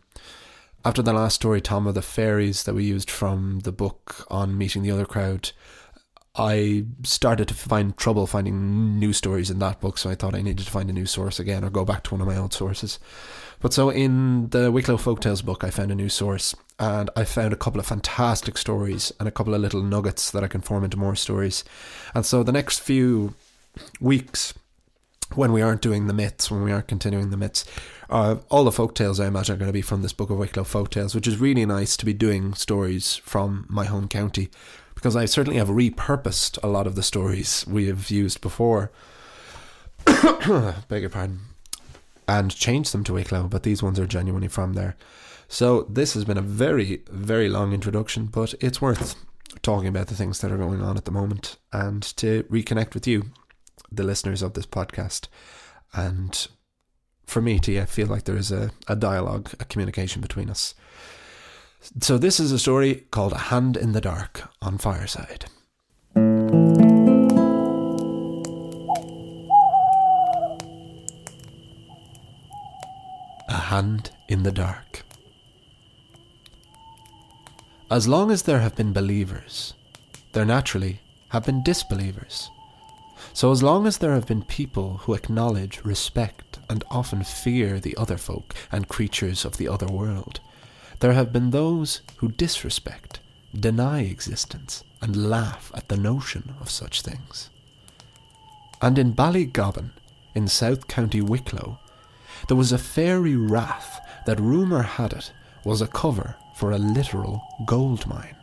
after 0.85 1.03
the 1.03 1.13
last 1.13 1.35
story, 1.35 1.61
Tom 1.61 1.89
of 1.89 1.95
the 1.95 2.03
Fairies, 2.03 2.63
that 2.63 2.75
we 2.75 2.85
used 2.85 3.11
from 3.11 3.61
the 3.61 3.73
book 3.73 4.25
on 4.31 4.57
meeting 4.57 4.83
the 4.83 4.93
other 4.93 5.05
crowd. 5.05 5.51
I 6.39 6.85
started 7.03 7.49
to 7.49 7.55
find 7.55 7.97
trouble 7.97 8.27
finding 8.27 8.99
new 8.99 9.13
stories 9.13 9.51
in 9.51 9.59
that 9.61 9.81
book, 9.81 9.97
so 9.97 10.11
I 10.11 10.15
thought 10.15 10.35
I 10.35 10.43
needed 10.43 10.67
to 10.67 10.71
find 10.71 10.91
a 10.91 10.93
new 10.93 11.07
source 11.07 11.41
again 11.41 11.65
or 11.65 11.71
go 11.71 11.85
back 11.85 12.03
to 12.05 12.15
one 12.15 12.21
of 12.21 12.27
my 12.27 12.37
old 12.37 12.53
sources. 12.53 12.99
But 13.61 13.73
so 13.73 13.89
in 13.89 14.51
the 14.51 14.71
Wicklow 14.71 14.99
Folktales 14.99 15.45
book, 15.45 15.65
I 15.65 15.71
found 15.71 15.91
a 15.91 15.95
new 15.95 16.11
source 16.11 16.55
and 16.79 17.09
I 17.17 17.25
found 17.25 17.55
a 17.55 17.57
couple 17.57 17.81
of 17.81 17.87
fantastic 17.87 18.59
stories 18.59 19.13
and 19.19 19.27
a 19.27 19.33
couple 19.33 19.55
of 19.55 19.63
little 19.63 19.83
nuggets 19.83 20.31
that 20.31 20.45
I 20.45 20.49
can 20.49 20.61
form 20.61 20.85
into 20.85 20.99
more 20.99 21.17
stories. 21.17 21.65
And 22.15 22.27
so 22.27 22.43
the 22.43 22.53
next 22.53 22.81
few 22.81 23.35
weeks, 23.99 24.53
when 25.35 25.53
we 25.53 25.63
aren't 25.63 25.81
doing 25.81 26.07
the 26.07 26.13
myths, 26.13 26.51
when 26.51 26.63
we 26.63 26.71
aren't 26.71 26.87
continuing 26.87 27.31
the 27.31 27.39
myths, 27.39 27.65
uh, 28.11 28.37
all 28.51 28.65
the 28.65 28.73
folk 28.73 28.95
tales 28.95 29.19
I 29.19 29.27
imagine 29.27 29.55
are 29.55 29.59
going 29.59 29.69
to 29.69 29.73
be 29.73 29.83
from 29.83 30.03
this 30.03 30.13
book 30.13 30.29
of 30.29 30.37
Wicklow 30.37 30.65
folk 30.65 30.91
tales, 30.91 31.15
which 31.15 31.27
is 31.27 31.39
really 31.39 31.65
nice 31.65 31.97
to 31.97 32.05
be 32.05 32.13
doing 32.13 32.53
stories 32.53 33.17
from 33.17 33.65
my 33.71 33.87
home 33.87 34.07
county 34.07 34.51
because 35.07 35.15
I 35.15 35.27
certainly 35.27 35.59
have 35.59 35.69
repurposed 35.69 36.59
a 36.65 36.67
lot 36.67 36.89
of 36.89 36.97
the 36.97 37.03
stories 37.05 37.65
we 37.69 37.87
have 37.87 38.11
used 38.11 38.41
before. 38.41 38.91
Beg 40.05 41.03
your 41.03 41.11
pardon. 41.11 41.43
And 42.27 42.53
changed 42.53 42.93
them 42.93 43.05
to 43.05 43.13
Wicklow, 43.13 43.47
but 43.47 43.63
these 43.63 43.85
ones 43.85 44.01
are 44.01 44.07
genuinely 44.09 44.49
from 44.49 44.73
there. 44.73 44.97
So 45.47 45.83
this 45.83 46.15
has 46.15 46.25
been 46.25 46.37
a 46.37 46.43
very, 46.43 47.05
very 47.09 47.49
long 47.49 47.73
introduction, 47.73 48.27
but 48.27 48.55
it's 48.61 48.83
worth 48.83 49.15
talking 49.63 49.87
about 49.87 50.09
the 50.09 50.17
things 50.17 50.41
that 50.41 50.51
are 50.51 50.59
going 50.59 50.83
on 50.83 50.97
at 50.97 51.05
the 51.05 51.13
moment 51.13 51.57
and 51.73 52.03
to 52.17 52.43
reconnect 52.51 52.95
with 52.95 53.07
you 53.07 53.27
the 53.93 54.03
listeners 54.03 54.43
of 54.43 54.55
this 54.55 54.67
podcast. 54.67 55.29
And 55.95 56.49
for 57.27 57.41
me 57.41 57.61
to 57.61 57.71
yeah, 57.71 57.85
feel 57.85 58.09
like 58.09 58.25
there 58.25 58.37
is 58.37 58.51
a, 58.51 58.73
a 58.89 58.97
dialogue, 58.97 59.53
a 59.61 59.67
communication 59.67 60.21
between 60.21 60.51
us. 60.51 60.75
So 62.01 62.19
this 62.19 62.41
is 62.41 62.53
a 62.53 62.59
story 62.59 63.07
called 63.11 63.33
A 63.33 63.39
Hand 63.39 63.77
in 63.77 63.93
the 63.93 64.01
Dark 64.01 64.51
on 64.61 64.77
Fireside. 64.77 65.47
A 73.49 73.61
Hand 73.71 74.11
in 74.29 74.43
the 74.43 74.53
Dark. 74.53 75.05
As 77.91 78.09
long 78.09 78.31
as 78.33 78.43
there 78.43 78.59
have 78.59 78.75
been 78.75 78.93
believers, 78.93 79.75
there 80.33 80.45
naturally 80.45 81.01
have 81.29 81.47
been 81.47 81.63
disbelievers. 81.63 82.51
So, 83.33 83.53
as 83.53 83.63
long 83.63 83.87
as 83.87 83.99
there 83.99 84.13
have 84.13 84.27
been 84.27 84.43
people 84.43 84.99
who 84.99 85.15
acknowledge, 85.15 85.85
respect, 85.85 86.59
and 86.69 86.85
often 86.91 87.23
fear 87.23 87.79
the 87.81 87.97
other 87.97 88.17
folk 88.17 88.55
and 88.73 88.89
creatures 88.89 89.45
of 89.45 89.57
the 89.57 89.69
other 89.69 89.87
world, 89.87 90.41
there 91.01 91.13
have 91.13 91.33
been 91.33 91.51
those 91.51 92.01
who 92.17 92.29
disrespect, 92.33 93.21
deny 93.55 94.01
existence, 94.01 94.85
and 95.01 95.31
laugh 95.31 95.71
at 95.75 95.89
the 95.89 95.97
notion 95.97 96.55
of 96.61 96.71
such 96.71 97.03
things. 97.03 97.51
And 98.81 98.99
in 98.99 99.15
Ballygobbin, 99.15 99.91
in 100.35 100.49
South 100.49 100.87
County 100.89 101.21
Wicklow, 101.21 101.79
there 102.49 102.57
was 102.57 102.73
a 102.73 102.79
fairy 102.79 103.37
rath 103.37 104.01
that 104.27 104.41
rumour 104.41 104.83
had 104.83 105.13
it 105.13 105.33
was 105.65 105.81
a 105.81 105.87
cover 105.87 106.37
for 106.57 106.71
a 106.71 106.79
literal 106.79 107.43
gold 107.67 108.07
mine 108.07 108.37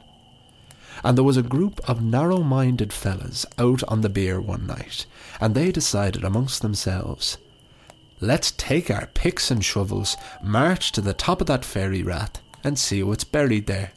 and 1.03 1.17
there 1.17 1.23
was 1.23 1.37
a 1.37 1.43
group 1.43 1.79
of 1.89 2.03
narrow 2.03 2.39
minded 2.39 2.93
fellas 2.93 3.45
out 3.57 3.83
on 3.87 4.01
the 4.01 4.09
beer 4.09 4.39
one 4.39 4.67
night, 4.67 5.05
and 5.39 5.55
they 5.55 5.71
decided 5.71 6.23
amongst 6.23 6.61
themselves, 6.61 7.37
let's 8.19 8.51
take 8.51 8.91
our 8.91 9.07
picks 9.07 9.49
and 9.49 9.63
shovels, 9.65 10.15
march 10.43 10.91
to 10.91 11.01
the 11.01 11.13
top 11.13 11.41
of 11.41 11.47
that 11.47 11.65
fairy 11.65 12.03
rath, 12.03 12.41
and 12.63 12.77
see 12.77 13.03
what's 13.03 13.23
buried 13.23 13.67
there. 13.67 13.91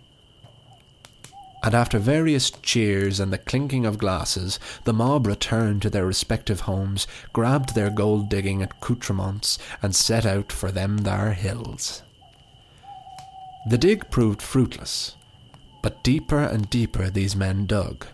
And 1.62 1.74
after 1.74 1.98
various 1.98 2.50
cheers 2.50 3.18
and 3.18 3.32
the 3.32 3.38
clinking 3.38 3.86
of 3.86 3.98
glasses, 3.98 4.60
the 4.84 4.92
mob 4.92 5.26
returned 5.26 5.82
to 5.82 5.90
their 5.90 6.06
respective 6.06 6.60
homes, 6.60 7.06
grabbed 7.32 7.74
their 7.74 7.90
gold 7.90 8.28
digging 8.28 8.62
accoutrements, 8.62 9.58
and 9.82 9.94
set 9.94 10.24
out 10.24 10.52
for 10.52 10.70
them 10.70 10.98
there 10.98 11.32
hills. 11.32 12.02
The 13.68 13.78
dig 13.78 14.10
proved 14.10 14.42
fruitless, 14.42 15.16
but 15.82 16.04
deeper 16.04 16.38
and 16.38 16.70
deeper 16.70 17.10
these 17.10 17.34
men 17.34 17.66
dug. 17.66 18.06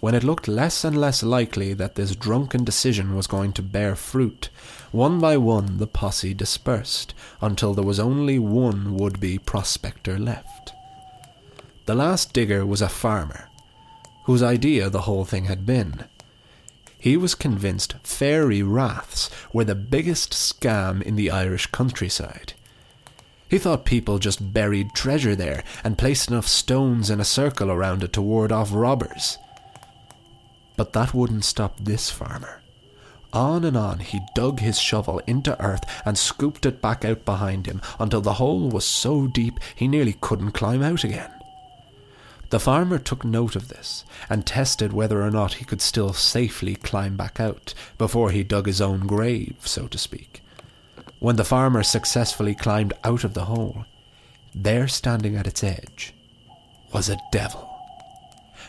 When 0.00 0.14
it 0.14 0.24
looked 0.24 0.46
less 0.46 0.84
and 0.84 0.96
less 0.96 1.22
likely 1.22 1.72
that 1.74 1.94
this 1.94 2.14
drunken 2.14 2.64
decision 2.64 3.16
was 3.16 3.26
going 3.26 3.52
to 3.54 3.62
bear 3.62 3.96
fruit, 3.96 4.50
one 4.92 5.20
by 5.20 5.36
one 5.36 5.78
the 5.78 5.86
posse 5.86 6.34
dispersed, 6.34 7.14
until 7.40 7.72
there 7.72 7.84
was 7.84 7.98
only 7.98 8.38
one 8.38 8.94
would 8.94 9.20
be 9.20 9.38
prospector 9.38 10.18
left. 10.18 10.72
The 11.86 11.94
last 11.94 12.32
digger 12.32 12.66
was 12.66 12.82
a 12.82 12.88
farmer, 12.88 13.48
whose 14.24 14.42
idea 14.42 14.90
the 14.90 15.02
whole 15.02 15.24
thing 15.24 15.46
had 15.46 15.64
been. 15.64 16.04
He 16.98 17.16
was 17.16 17.34
convinced 17.34 17.94
fairy 18.02 18.62
raths 18.62 19.30
were 19.52 19.64
the 19.64 19.74
biggest 19.74 20.32
scam 20.32 21.00
in 21.00 21.16
the 21.16 21.30
Irish 21.30 21.66
countryside. 21.68 22.52
He 23.48 23.58
thought 23.58 23.84
people 23.84 24.18
just 24.18 24.52
buried 24.52 24.92
treasure 24.92 25.36
there 25.36 25.62
and 25.84 25.96
placed 25.96 26.28
enough 26.28 26.48
stones 26.48 27.08
in 27.08 27.20
a 27.20 27.24
circle 27.24 27.70
around 27.70 28.02
it 28.02 28.12
to 28.14 28.22
ward 28.22 28.50
off 28.50 28.70
robbers. 28.72 29.38
But 30.76 30.92
that 30.92 31.14
wouldn't 31.14 31.44
stop 31.44 31.78
this 31.80 32.10
farmer. 32.10 32.62
On 33.32 33.64
and 33.64 33.76
on 33.76 33.98
he 33.98 34.20
dug 34.34 34.60
his 34.60 34.78
shovel 34.78 35.20
into 35.26 35.60
earth 35.60 35.82
and 36.04 36.16
scooped 36.16 36.64
it 36.64 36.80
back 36.80 37.04
out 37.04 37.24
behind 37.24 37.66
him 37.66 37.82
until 37.98 38.20
the 38.20 38.34
hole 38.34 38.68
was 38.68 38.84
so 38.84 39.26
deep 39.26 39.58
he 39.74 39.88
nearly 39.88 40.14
couldn't 40.20 40.52
climb 40.52 40.82
out 40.82 41.04
again. 41.04 41.30
The 42.50 42.60
farmer 42.60 42.98
took 42.98 43.24
note 43.24 43.56
of 43.56 43.68
this 43.68 44.04
and 44.30 44.46
tested 44.46 44.92
whether 44.92 45.22
or 45.22 45.30
not 45.30 45.54
he 45.54 45.64
could 45.64 45.82
still 45.82 46.12
safely 46.12 46.76
climb 46.76 47.16
back 47.16 47.40
out 47.40 47.74
before 47.98 48.30
he 48.30 48.44
dug 48.44 48.66
his 48.66 48.80
own 48.80 49.06
grave, 49.06 49.56
so 49.64 49.88
to 49.88 49.98
speak 49.98 50.42
when 51.18 51.36
the 51.36 51.44
farmer 51.44 51.82
successfully 51.82 52.54
climbed 52.54 52.92
out 53.04 53.24
of 53.24 53.34
the 53.34 53.46
hole, 53.46 53.84
there 54.54 54.88
standing 54.88 55.36
at 55.36 55.46
its 55.46 55.64
edge 55.64 56.14
was 56.92 57.08
a 57.08 57.18
devil. 57.32 57.68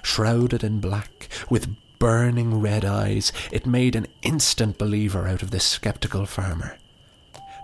Shrouded 0.01 0.63
in 0.63 0.79
black, 0.79 1.27
with 1.49 1.67
burning 2.00 2.60
red 2.60 2.86
eyes, 2.86 3.32
it 3.51 3.66
made 3.66 3.96
an 3.96 4.08
instant 4.22 4.77
believer 4.77 5.27
out 5.27 5.42
of 5.42 5.51
this 5.51 5.66
skeptical 5.66 6.25
farmer. 6.25 6.77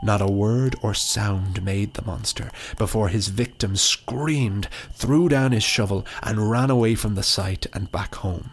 Not 0.03 0.21
a 0.21 0.27
word 0.27 0.75
or 0.81 0.93
sound 0.93 1.63
made 1.63 1.93
the 1.93 2.03
monster 2.05 2.51
before 2.77 3.07
his 3.07 3.29
victim 3.29 3.77
screamed, 3.77 4.67
threw 4.91 5.29
down 5.29 5.53
his 5.53 5.63
shovel, 5.63 6.05
and 6.21 6.51
ran 6.51 6.69
away 6.69 6.95
from 6.95 7.15
the 7.15 7.23
sight 7.23 7.67
and 7.73 7.91
back 7.91 8.15
home. 8.15 8.51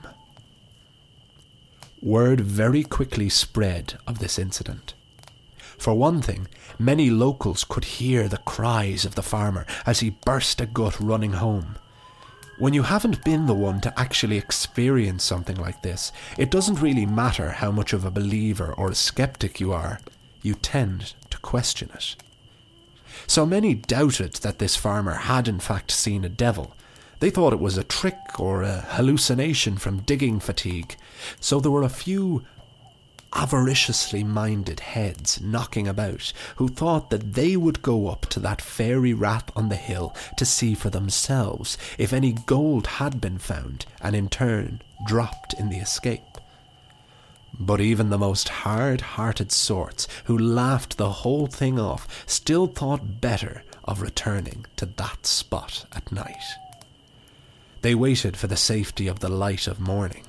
Word 2.00 2.40
very 2.40 2.84
quickly 2.84 3.28
spread 3.28 3.98
of 4.06 4.20
this 4.20 4.38
incident. 4.38 4.94
For 5.76 5.94
one 5.94 6.22
thing, 6.22 6.46
many 6.78 7.10
locals 7.10 7.64
could 7.64 7.84
hear 7.84 8.28
the 8.28 8.38
cries 8.38 9.04
of 9.04 9.16
the 9.16 9.22
farmer 9.22 9.66
as 9.84 10.00
he 10.00 10.10
burst 10.10 10.60
a 10.60 10.66
gut 10.66 11.00
running 11.00 11.32
home. 11.32 11.76
When 12.60 12.74
you 12.74 12.82
haven't 12.82 13.24
been 13.24 13.46
the 13.46 13.54
one 13.54 13.80
to 13.80 13.98
actually 13.98 14.36
experience 14.36 15.24
something 15.24 15.56
like 15.56 15.80
this, 15.80 16.12
it 16.36 16.50
doesn't 16.50 16.82
really 16.82 17.06
matter 17.06 17.52
how 17.52 17.70
much 17.70 17.94
of 17.94 18.04
a 18.04 18.10
believer 18.10 18.74
or 18.74 18.90
a 18.90 18.94
skeptic 18.94 19.60
you 19.60 19.72
are, 19.72 19.98
you 20.42 20.52
tend 20.52 21.14
to 21.30 21.38
question 21.38 21.88
it. 21.94 22.16
So 23.26 23.46
many 23.46 23.72
doubted 23.72 24.34
that 24.42 24.58
this 24.58 24.76
farmer 24.76 25.14
had 25.14 25.48
in 25.48 25.58
fact 25.58 25.90
seen 25.90 26.22
a 26.22 26.28
devil. 26.28 26.76
They 27.20 27.30
thought 27.30 27.54
it 27.54 27.60
was 27.60 27.78
a 27.78 27.82
trick 27.82 28.38
or 28.38 28.62
a 28.62 28.84
hallucination 28.88 29.78
from 29.78 30.02
digging 30.02 30.38
fatigue, 30.38 30.96
so 31.40 31.60
there 31.60 31.70
were 31.70 31.82
a 31.82 31.88
few 31.88 32.44
avariciously 33.32 34.24
minded 34.24 34.80
heads 34.80 35.40
knocking 35.40 35.86
about 35.86 36.32
who 36.56 36.68
thought 36.68 37.10
that 37.10 37.34
they 37.34 37.56
would 37.56 37.82
go 37.82 38.08
up 38.08 38.26
to 38.26 38.40
that 38.40 38.60
fairy 38.60 39.14
rath 39.14 39.50
on 39.56 39.68
the 39.68 39.76
hill 39.76 40.14
to 40.36 40.44
see 40.44 40.74
for 40.74 40.90
themselves 40.90 41.78
if 41.98 42.12
any 42.12 42.32
gold 42.32 42.86
had 42.86 43.20
been 43.20 43.38
found 43.38 43.86
and 44.00 44.16
in 44.16 44.28
turn 44.28 44.82
dropped 45.06 45.54
in 45.54 45.68
the 45.68 45.78
escape. 45.78 46.22
But 47.58 47.80
even 47.80 48.10
the 48.10 48.18
most 48.18 48.48
hard 48.48 49.00
hearted 49.00 49.52
sorts 49.52 50.08
who 50.24 50.36
laughed 50.36 50.96
the 50.96 51.10
whole 51.10 51.46
thing 51.46 51.78
off 51.78 52.24
still 52.26 52.66
thought 52.66 53.20
better 53.20 53.62
of 53.84 54.00
returning 54.00 54.66
to 54.76 54.86
that 54.86 55.26
spot 55.26 55.84
at 55.92 56.10
night. 56.10 56.42
They 57.82 57.94
waited 57.94 58.36
for 58.36 58.46
the 58.46 58.56
safety 58.56 59.08
of 59.08 59.20
the 59.20 59.28
light 59.28 59.66
of 59.66 59.80
morning. 59.80 60.24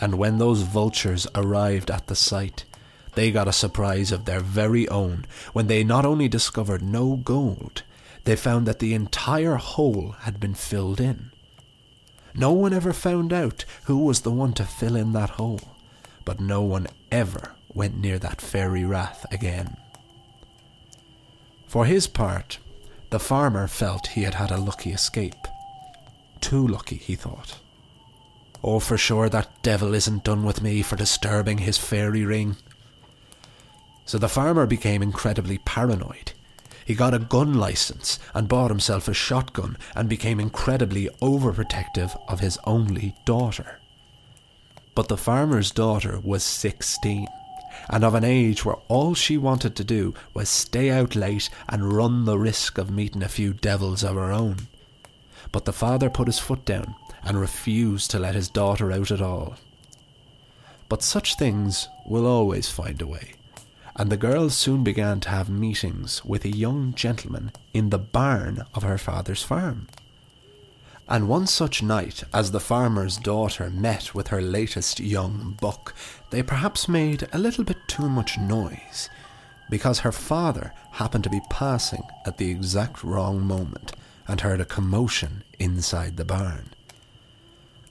And 0.00 0.14
when 0.14 0.38
those 0.38 0.62
vultures 0.62 1.26
arrived 1.34 1.90
at 1.90 2.06
the 2.06 2.16
site, 2.16 2.64
they 3.14 3.30
got 3.30 3.48
a 3.48 3.52
surprise 3.52 4.12
of 4.12 4.24
their 4.24 4.40
very 4.40 4.88
own 4.88 5.26
when 5.52 5.66
they 5.66 5.84
not 5.84 6.06
only 6.06 6.28
discovered 6.28 6.82
no 6.82 7.16
gold, 7.16 7.82
they 8.24 8.36
found 8.36 8.66
that 8.66 8.78
the 8.78 8.94
entire 8.94 9.56
hole 9.56 10.12
had 10.20 10.40
been 10.40 10.54
filled 10.54 11.00
in. 11.00 11.30
No 12.34 12.52
one 12.52 12.72
ever 12.72 12.92
found 12.92 13.32
out 13.32 13.64
who 13.84 13.98
was 13.98 14.20
the 14.20 14.30
one 14.30 14.52
to 14.54 14.64
fill 14.64 14.96
in 14.96 15.12
that 15.12 15.30
hole, 15.30 15.60
but 16.24 16.40
no 16.40 16.62
one 16.62 16.86
ever 17.10 17.54
went 17.74 17.98
near 17.98 18.18
that 18.18 18.40
fairy 18.40 18.84
rath 18.84 19.26
again. 19.32 19.76
For 21.66 21.86
his 21.86 22.06
part, 22.06 22.58
the 23.10 23.20
farmer 23.20 23.66
felt 23.66 24.08
he 24.08 24.22
had 24.22 24.34
had 24.34 24.50
a 24.50 24.56
lucky 24.60 24.92
escape. 24.92 25.46
Too 26.40 26.66
lucky, 26.66 26.96
he 26.96 27.16
thought. 27.16 27.58
Oh, 28.62 28.78
for 28.78 28.98
sure 28.98 29.28
that 29.28 29.62
devil 29.62 29.94
isn't 29.94 30.24
done 30.24 30.44
with 30.44 30.62
me 30.62 30.82
for 30.82 30.96
disturbing 30.96 31.58
his 31.58 31.78
fairy 31.78 32.24
ring. 32.24 32.56
So 34.04 34.18
the 34.18 34.28
farmer 34.28 34.66
became 34.66 35.02
incredibly 35.02 35.58
paranoid. 35.58 36.32
He 36.84 36.94
got 36.94 37.14
a 37.14 37.20
gun 37.20 37.54
license 37.54 38.18
and 38.34 38.48
bought 38.48 38.70
himself 38.70 39.06
a 39.08 39.14
shotgun 39.14 39.78
and 39.94 40.08
became 40.08 40.40
incredibly 40.40 41.08
overprotective 41.22 42.20
of 42.28 42.40
his 42.40 42.58
only 42.64 43.14
daughter. 43.24 43.78
But 44.94 45.08
the 45.08 45.16
farmer's 45.16 45.70
daughter 45.70 46.18
was 46.22 46.42
16 46.42 47.28
and 47.88 48.04
of 48.04 48.14
an 48.14 48.24
age 48.24 48.64
where 48.64 48.76
all 48.88 49.14
she 49.14 49.38
wanted 49.38 49.76
to 49.76 49.84
do 49.84 50.14
was 50.34 50.48
stay 50.48 50.90
out 50.90 51.14
late 51.14 51.48
and 51.68 51.92
run 51.92 52.24
the 52.24 52.38
risk 52.38 52.76
of 52.76 52.90
meeting 52.90 53.22
a 53.22 53.28
few 53.28 53.52
devils 53.54 54.02
of 54.02 54.16
her 54.16 54.32
own. 54.32 54.68
But 55.52 55.64
the 55.64 55.72
father 55.72 56.10
put 56.10 56.26
his 56.26 56.38
foot 56.38 56.64
down 56.64 56.94
and 57.22 57.40
refused 57.40 58.10
to 58.10 58.18
let 58.18 58.34
his 58.34 58.48
daughter 58.48 58.92
out 58.92 59.10
at 59.10 59.22
all. 59.22 59.56
But 60.88 61.02
such 61.02 61.36
things 61.36 61.88
will 62.06 62.26
always 62.26 62.68
find 62.68 63.00
a 63.00 63.06
way 63.06 63.34
and 64.00 64.10
the 64.10 64.16
girl 64.16 64.48
soon 64.48 64.82
began 64.82 65.20
to 65.20 65.28
have 65.28 65.50
meetings 65.50 66.24
with 66.24 66.46
a 66.46 66.56
young 66.56 66.94
gentleman 66.94 67.52
in 67.74 67.90
the 67.90 67.98
barn 67.98 68.64
of 68.74 68.82
her 68.82 68.96
father's 68.96 69.42
farm. 69.42 69.88
And 71.06 71.28
one 71.28 71.46
such 71.46 71.82
night, 71.82 72.24
as 72.32 72.50
the 72.50 72.60
farmer's 72.60 73.18
daughter 73.18 73.68
met 73.68 74.14
with 74.14 74.28
her 74.28 74.40
latest 74.40 75.00
young 75.00 75.58
buck, 75.60 75.94
they 76.30 76.42
perhaps 76.42 76.88
made 76.88 77.28
a 77.32 77.38
little 77.38 77.62
bit 77.62 77.76
too 77.88 78.08
much 78.08 78.38
noise, 78.38 79.10
because 79.68 79.98
her 79.98 80.12
father 80.12 80.72
happened 80.92 81.24
to 81.24 81.30
be 81.30 81.42
passing 81.50 82.04
at 82.24 82.38
the 82.38 82.50
exact 82.50 83.04
wrong 83.04 83.40
moment 83.42 83.92
and 84.28 84.40
heard 84.40 84.62
a 84.62 84.64
commotion 84.64 85.42
inside 85.58 86.16
the 86.16 86.24
barn. 86.24 86.70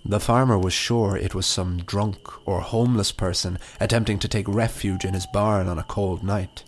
The 0.05 0.19
farmer 0.19 0.57
was 0.57 0.73
sure 0.73 1.17
it 1.17 1.35
was 1.35 1.45
some 1.45 1.79
drunk 1.79 2.47
or 2.47 2.61
homeless 2.61 3.11
person 3.11 3.59
attempting 3.79 4.17
to 4.19 4.27
take 4.27 4.47
refuge 4.47 5.05
in 5.05 5.13
his 5.13 5.27
barn 5.27 5.67
on 5.67 5.77
a 5.77 5.83
cold 5.83 6.23
night. 6.23 6.63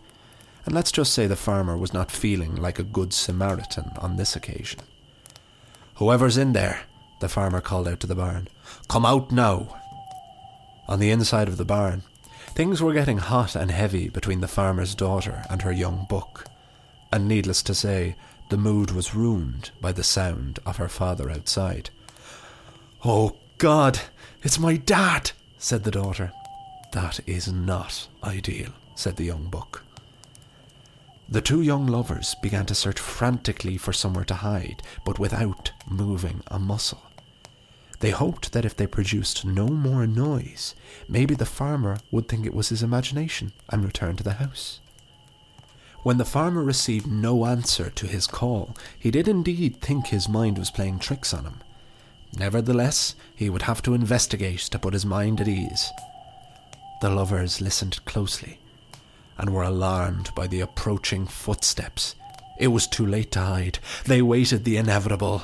And 0.66 0.76
let's 0.76 0.92
just 0.92 1.14
say 1.14 1.28
the 1.28 1.36
farmer 1.36 1.78
was 1.78 1.94
not 1.94 2.12
feeling 2.12 2.56
like 2.56 2.78
a 2.78 2.84
good 2.84 3.14
Samaritan 3.14 3.92
on 3.98 4.18
this 4.18 4.36
occasion. 4.36 4.82
Whoever's 5.96 6.38
in 6.38 6.54
there, 6.54 6.82
the 7.20 7.30
farmer 7.30 7.62
called 7.62 7.88
out 7.88 8.00
to 8.02 8.08
the 8.08 8.16
barn, 8.16 8.48
come 8.88 9.06
out 9.06 9.32
now. 9.32 9.78
On 10.88 11.00
the 11.00 11.12
inside 11.12 11.48
of 11.48 11.58
the 11.58 11.66
barn, 11.66 12.04
things 12.50 12.82
were 12.82 12.94
getting 12.94 13.18
hot 13.18 13.56
and 13.56 13.72
heavy 13.72 14.10
between 14.10 14.42
the 14.42 14.48
farmer's 14.48 14.94
daughter 14.94 15.46
and 15.50 15.62
her 15.62 15.72
young 15.72 16.06
buck. 16.10 16.48
And 17.12 17.28
needless 17.28 17.64
to 17.64 17.74
say, 17.74 18.16
the 18.50 18.58
mood 18.58 18.92
was 18.92 19.16
ruined 19.16 19.72
by 19.80 19.94
the 19.94 20.04
sound 20.04 20.60
of 20.66 20.78
her 20.78 20.90
father 20.90 21.30
outside. 21.30 21.90
Oh, 23.04 23.36
God, 23.58 24.00
it's 24.44 24.60
my 24.60 24.78
dad, 24.78 25.32
said 25.58 25.84
the 25.84 25.92
daughter. 25.92 26.32
That 26.92 27.20
is 27.26 27.52
not 27.52 28.08
ideal, 28.24 28.74
said 28.94 29.16
the 29.16 29.24
young 29.24 29.50
buck. 29.50 29.84
The 31.28 31.42
two 31.42 31.64
young 31.64 31.88
lovers 31.88 32.36
began 32.44 32.68
to 32.68 32.76
search 32.76 33.00
frantically 33.00 33.78
for 33.78 33.92
somewhere 33.92 34.26
to 34.26 34.36
hide, 34.36 34.84
but 35.04 35.18
without 35.18 35.72
moving 35.88 36.44
a 36.48 36.60
muscle. 36.60 37.02
They 38.02 38.12
hoped 38.12 38.52
that 38.52 38.66
if 38.66 38.76
they 38.76 38.86
produced 38.86 39.46
no 39.46 39.68
more 39.68 40.06
noise, 40.06 40.76
maybe 41.10 41.34
the 41.34 41.46
farmer 41.46 41.98
would 42.12 42.28
think 42.28 42.46
it 42.46 42.54
was 42.54 42.70
his 42.70 42.84
imagination 42.84 43.52
and 43.70 43.84
return 43.84 44.16
to 44.18 44.24
the 44.24 44.34
house. 44.34 44.80
When 46.04 46.18
the 46.18 46.26
farmer 46.26 46.64
received 46.64 47.08
no 47.08 47.46
answer 47.46 47.90
to 47.90 48.06
his 48.08 48.28
call, 48.28 48.76
he 48.98 49.10
did 49.10 49.28
indeed 49.28 49.82
think 49.82 50.08
his 50.08 50.30
mind 50.30 50.60
was 50.60 50.70
playing 50.70 51.00
tricks 51.00 51.34
on 51.34 51.46
him, 51.46 51.62
Nevertheless, 52.38 53.16
he 53.36 53.50
would 53.50 53.64
have 53.64 53.82
to 53.84 53.94
investigate 53.94 54.62
to 54.62 54.80
put 54.80 54.94
his 54.94 55.06
mind 55.06 55.42
at 55.42 55.48
ease. 55.48 55.92
The 57.02 57.10
lovers 57.10 57.62
listened 57.62 58.04
closely 58.06 58.60
and 59.38 59.54
were 59.54 59.64
alarmed 59.64 60.30
by 60.36 60.48
the 60.48 60.62
approaching 60.62 61.26
footsteps. 61.26 62.16
It 62.60 62.68
was 62.68 62.88
too 62.88 63.06
late 63.06 63.32
to 63.32 63.42
hide. 63.42 63.80
They 64.06 64.22
waited 64.22 64.64
the 64.64 64.78
inevitable. 64.78 65.44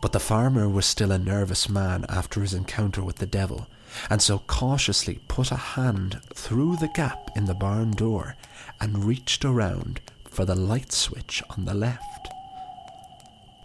But 0.00 0.12
the 0.12 0.20
farmer 0.20 0.68
was 0.68 0.86
still 0.86 1.12
a 1.12 1.18
nervous 1.18 1.68
man 1.68 2.06
after 2.08 2.40
his 2.40 2.54
encounter 2.54 3.02
with 3.02 3.16
the 3.16 3.26
devil, 3.26 3.66
and 4.08 4.20
so 4.20 4.38
cautiously 4.46 5.20
put 5.28 5.50
a 5.50 5.56
hand 5.56 6.20
through 6.34 6.76
the 6.76 6.88
gap 6.88 7.30
in 7.36 7.44
the 7.44 7.54
barn 7.54 7.90
door 7.92 8.36
and 8.80 9.04
reached 9.04 9.44
around 9.44 10.00
for 10.28 10.44
the 10.44 10.54
light 10.54 10.92
switch 10.92 11.42
on 11.50 11.64
the 11.64 11.74
left. 11.74 12.28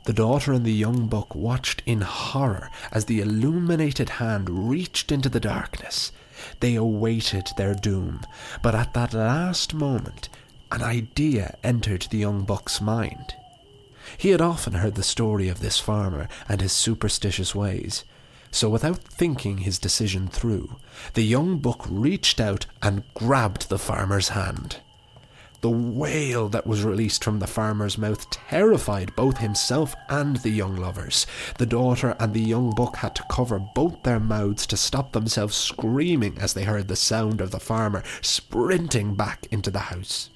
The 0.06 0.14
daughter 0.14 0.54
and 0.54 0.66
the 0.66 0.74
young 0.74 1.08
buck 1.08 1.36
watched 1.36 1.84
in 1.86 2.02
horror 2.02 2.72
as 2.92 3.06
the 3.06 3.20
illuminated 3.22 4.10
hand 4.10 4.70
reached 4.70 5.12
into 5.12 5.30
the 5.30 5.40
darkness. 5.40 6.12
They 6.60 6.76
awaited 6.76 7.50
their 7.58 7.76
doom, 7.76 8.22
but 8.62 8.76
at 8.76 8.94
that 8.94 9.14
last 9.14 9.74
moment, 9.74 10.30
an 10.72 10.82
idea 10.82 11.58
entered 11.64 12.08
the 12.10 12.18
young 12.18 12.44
buck's 12.44 12.80
mind. 12.80 13.36
He 14.18 14.30
had 14.30 14.42
often 14.42 14.74
heard 14.74 14.96
the 14.96 15.04
story 15.04 15.50
of 15.50 15.60
this 15.60 15.80
farmer 15.80 16.28
and 16.48 16.62
his 16.62 16.72
superstitious 16.72 17.54
ways, 17.54 18.04
so 18.52 18.70
without 18.70 19.00
thinking 19.04 19.60
his 19.60 19.78
decision 19.78 20.28
through, 20.28 20.78
the 21.14 21.24
young 21.24 21.60
buck 21.60 21.86
reached 21.90 22.40
out 22.40 22.66
and 22.82 23.04
grabbed 23.14 23.70
the 23.70 23.78
farmer's 23.78 24.30
hand. 24.30 24.78
The 25.62 25.70
wail 25.70 26.48
that 26.50 26.66
was 26.66 26.84
released 26.84 27.24
from 27.24 27.40
the 27.40 27.48
farmer's 27.48 27.98
mouth 27.98 28.30
terrified 28.30 29.16
both 29.16 29.40
himself 29.40 29.94
and 30.08 30.38
the 30.38 30.52
young 30.52 30.78
lovers. 30.78 31.28
The 31.58 31.66
daughter 31.66 32.16
and 32.18 32.34
the 32.34 32.42
young 32.42 32.72
buck 32.72 32.98
had 32.98 33.14
to 33.16 33.26
cover 33.30 33.60
both 33.60 34.04
their 34.04 34.22
mouths 34.22 34.66
to 34.68 34.78
stop 34.78 35.12
themselves 35.12 35.58
screaming 35.58 36.38
as 36.38 36.54
they 36.54 36.64
heard 36.64 36.88
the 36.88 36.96
sound 36.96 37.42
of 37.42 37.52
the 37.52 37.60
farmer 37.60 38.04
sprinting 38.22 39.16
back 39.16 39.48
into 39.52 39.70
the 39.70 39.80
house. 39.80 40.30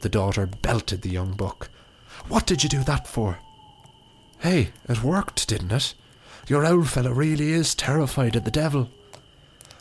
The 0.00 0.10
daughter 0.10 0.46
belted 0.46 1.00
the 1.00 1.10
young 1.10 1.32
buck. 1.32 1.70
What 2.28 2.46
did 2.46 2.62
you 2.62 2.68
do 2.68 2.82
that 2.84 3.08
for? 3.08 3.38
Hey, 4.40 4.72
it 4.88 5.02
worked, 5.02 5.48
didn't 5.48 5.72
it? 5.72 5.94
Your 6.48 6.66
old 6.66 6.90
fellow 6.90 7.12
really 7.12 7.50
is 7.50 7.74
terrified 7.74 8.36
of 8.36 8.44
the 8.44 8.50
devil. 8.50 8.90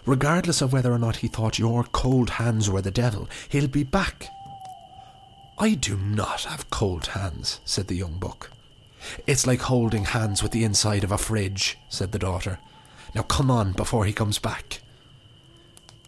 Regardless 0.05 0.61
of 0.61 0.71
whether 0.71 0.93
or 0.93 0.99
not 0.99 1.17
he 1.17 1.27
thought 1.27 1.57
your 1.57 1.83
cold 1.85 2.31
hands 2.31 2.69
were 2.69 2.81
the 2.81 2.91
devil, 2.91 3.27
he'll 3.49 3.67
be 3.67 3.83
back. 3.83 4.29
I 5.57 5.73
do 5.73 5.97
not 5.97 6.43
have 6.43 6.69
cold 6.69 7.07
hands, 7.07 7.59
said 7.65 7.87
the 7.87 7.95
young 7.95 8.19
buck. 8.19 8.51
It's 9.25 9.47
like 9.47 9.61
holding 9.61 10.05
hands 10.05 10.43
with 10.43 10.51
the 10.51 10.63
inside 10.63 11.03
of 11.03 11.11
a 11.11 11.17
fridge, 11.17 11.77
said 11.89 12.11
the 12.11 12.19
daughter. 12.19 12.59
Now 13.15 13.23
come 13.23 13.49
on 13.49 13.71
before 13.71 14.05
he 14.05 14.13
comes 14.13 14.37
back. 14.37 14.81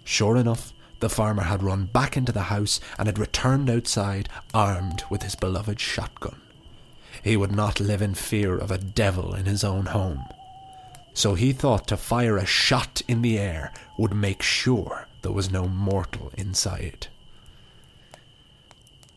Sure 0.04 0.38
enough, 0.38 0.74
the 1.00 1.10
farmer 1.10 1.44
had 1.44 1.64
run 1.64 1.86
back 1.86 2.18
into 2.18 2.32
the 2.32 2.44
house 2.44 2.80
and 3.00 3.08
had 3.08 3.20
returned 3.20 3.70
outside 3.70 4.30
armed 4.54 5.04
with 5.10 5.24
his 5.24 5.36
beloved 5.36 5.80
shotgun. 5.80 6.42
He 7.24 7.38
would 7.38 7.52
not 7.52 7.80
live 7.80 8.02
in 8.02 8.14
fear 8.14 8.58
of 8.58 8.70
a 8.70 8.78
devil 8.78 9.34
in 9.34 9.46
his 9.46 9.64
own 9.64 9.88
home 9.88 10.26
so 11.18 11.34
he 11.34 11.52
thought 11.52 11.88
to 11.88 11.98
fire 11.98 12.38
a 12.38 12.46
shot 12.46 13.02
in 13.08 13.24
the 13.24 13.40
air 13.40 13.74
would 13.98 14.14
make 14.14 14.44
sure 14.44 15.08
there 15.24 15.32
was 15.32 15.50
no 15.50 15.68
mortal 15.68 16.32
inside. 16.38 17.08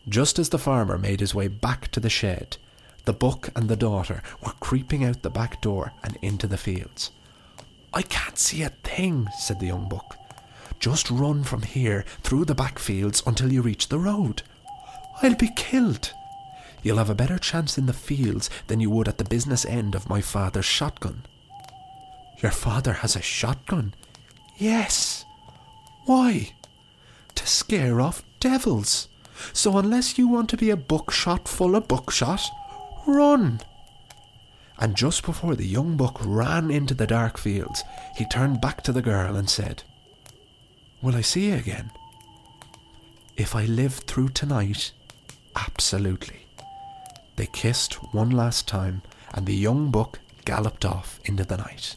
Just 0.09 0.39
as 0.39 0.49
the 0.49 0.57
farmer 0.57 0.97
made 0.97 1.19
his 1.19 1.35
way 1.35 1.47
back 1.47 1.89
to 1.89 1.99
the 1.99 2.09
shed, 2.09 2.57
the 3.05 3.13
buck 3.13 3.49
and 3.55 3.69
the 3.69 3.75
daughter 3.75 4.23
were 4.43 4.53
creeping 4.59 5.03
out 5.03 5.21
the 5.21 5.29
back 5.29 5.61
door 5.61 5.91
and 6.03 6.17
into 6.23 6.47
the 6.47 6.57
fields. 6.57 7.11
I 7.93 8.01
can't 8.01 8.39
see 8.39 8.63
a 8.63 8.69
thing, 8.69 9.27
said 9.37 9.59
the 9.59 9.67
young 9.67 9.87
buck. 9.87 10.17
Just 10.79 11.11
run 11.11 11.43
from 11.43 11.61
here 11.61 12.03
through 12.23 12.45
the 12.45 12.55
back 12.55 12.79
fields 12.79 13.21
until 13.27 13.53
you 13.53 13.61
reach 13.61 13.89
the 13.89 13.99
road. 13.99 14.41
I'll 15.21 15.35
be 15.35 15.51
killed. 15.55 16.13
You'll 16.81 16.97
have 16.97 17.11
a 17.11 17.15
better 17.15 17.37
chance 17.37 17.77
in 17.77 17.85
the 17.85 17.93
fields 17.93 18.49
than 18.65 18.79
you 18.79 18.89
would 18.89 19.07
at 19.07 19.19
the 19.19 19.23
business 19.23 19.65
end 19.65 19.93
of 19.93 20.09
my 20.09 20.19
father's 20.19 20.65
shotgun. 20.65 21.25
Your 22.39 22.51
father 22.51 22.93
has 22.93 23.15
a 23.15 23.21
shotgun? 23.21 23.93
Yes. 24.57 25.25
Why? 26.05 26.53
To 27.35 27.47
scare 27.47 28.01
off 28.01 28.23
devils. 28.39 29.07
So 29.53 29.77
unless 29.77 30.17
you 30.17 30.27
want 30.27 30.49
to 30.49 30.57
be 30.57 30.69
a 30.69 30.77
buckshot 30.77 31.47
full 31.47 31.75
of 31.75 31.87
buckshot, 31.87 32.41
run. 33.07 33.61
And 34.77 34.95
just 34.95 35.23
before 35.23 35.55
the 35.55 35.67
young 35.67 35.97
buck 35.97 36.17
ran 36.23 36.71
into 36.71 36.93
the 36.93 37.07
dark 37.07 37.37
fields, 37.37 37.83
he 38.17 38.25
turned 38.25 38.61
back 38.61 38.81
to 38.83 38.91
the 38.91 39.01
girl 39.01 39.35
and 39.35 39.49
said, 39.49 39.83
Will 41.01 41.15
I 41.15 41.21
see 41.21 41.49
you 41.49 41.55
again? 41.55 41.91
If 43.37 43.55
I 43.55 43.65
live 43.65 43.93
through 43.93 44.29
tonight, 44.29 44.91
absolutely. 45.55 46.45
They 47.35 47.47
kissed 47.47 47.95
one 48.13 48.29
last 48.31 48.67
time, 48.67 49.01
and 49.33 49.45
the 49.45 49.55
young 49.55 49.89
buck 49.89 50.19
galloped 50.45 50.85
off 50.85 51.19
into 51.25 51.43
the 51.43 51.57
night. 51.57 51.95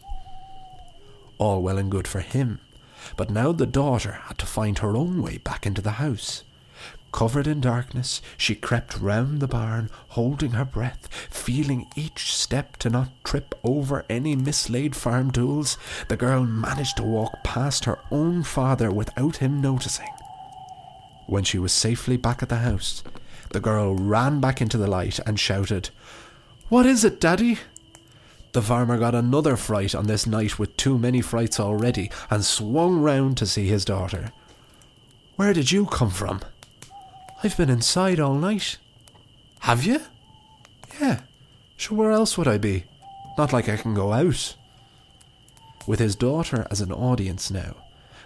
All 1.38 1.62
well 1.62 1.78
and 1.78 1.90
good 1.90 2.06
for 2.06 2.20
him, 2.20 2.60
but 3.16 3.30
now 3.30 3.52
the 3.52 3.66
daughter 3.66 4.12
had 4.26 4.38
to 4.38 4.46
find 4.46 4.78
her 4.78 4.96
own 4.96 5.22
way 5.22 5.38
back 5.38 5.66
into 5.66 5.82
the 5.82 5.92
house. 5.92 6.44
Covered 7.12 7.46
in 7.46 7.60
darkness, 7.60 8.20
she 8.36 8.56
crept 8.56 8.98
round 8.98 9.38
the 9.40 9.46
barn, 9.46 9.88
holding 10.08 10.50
her 10.50 10.64
breath, 10.64 11.08
feeling 11.30 11.86
each 11.94 12.34
step 12.34 12.76
to 12.78 12.90
not 12.90 13.10
trip 13.22 13.54
over 13.62 14.04
any 14.10 14.34
mislaid 14.34 14.96
farm 14.96 15.30
tools. 15.30 15.78
The 16.08 16.16
girl 16.16 16.44
managed 16.44 16.96
to 16.96 17.04
walk 17.04 17.44
past 17.44 17.84
her 17.84 18.00
own 18.10 18.42
father 18.42 18.90
without 18.90 19.36
him 19.36 19.60
noticing. 19.60 20.08
When 21.26 21.44
she 21.44 21.58
was 21.58 21.72
safely 21.72 22.16
back 22.16 22.42
at 22.42 22.48
the 22.48 22.56
house, 22.56 23.04
the 23.50 23.60
girl 23.60 23.94
ran 23.94 24.40
back 24.40 24.60
into 24.60 24.76
the 24.76 24.88
light 24.88 25.20
and 25.20 25.38
shouted, 25.38 25.90
What 26.68 26.84
is 26.84 27.04
it, 27.04 27.20
Daddy? 27.20 27.58
The 28.54 28.62
farmer 28.62 28.98
got 28.98 29.16
another 29.16 29.56
fright 29.56 29.96
on 29.96 30.06
this 30.06 30.28
night 30.28 30.60
with 30.60 30.76
too 30.76 30.96
many 30.96 31.20
frights 31.20 31.58
already 31.58 32.08
and 32.30 32.44
swung 32.44 33.00
round 33.00 33.36
to 33.38 33.46
see 33.46 33.66
his 33.66 33.84
daughter. 33.84 34.30
Where 35.34 35.52
did 35.52 35.72
you 35.72 35.86
come 35.86 36.10
from? 36.10 36.40
I've 37.42 37.56
been 37.56 37.68
inside 37.68 38.20
all 38.20 38.36
night. 38.36 38.78
Have 39.62 39.82
you? 39.82 40.02
Yeah. 41.00 41.22
Sure, 41.76 41.98
where 41.98 42.12
else 42.12 42.38
would 42.38 42.46
I 42.46 42.58
be? 42.58 42.84
Not 43.36 43.52
like 43.52 43.68
I 43.68 43.76
can 43.76 43.92
go 43.92 44.12
out. 44.12 44.54
With 45.88 45.98
his 45.98 46.14
daughter 46.14 46.64
as 46.70 46.80
an 46.80 46.92
audience 46.92 47.50
now, 47.50 47.74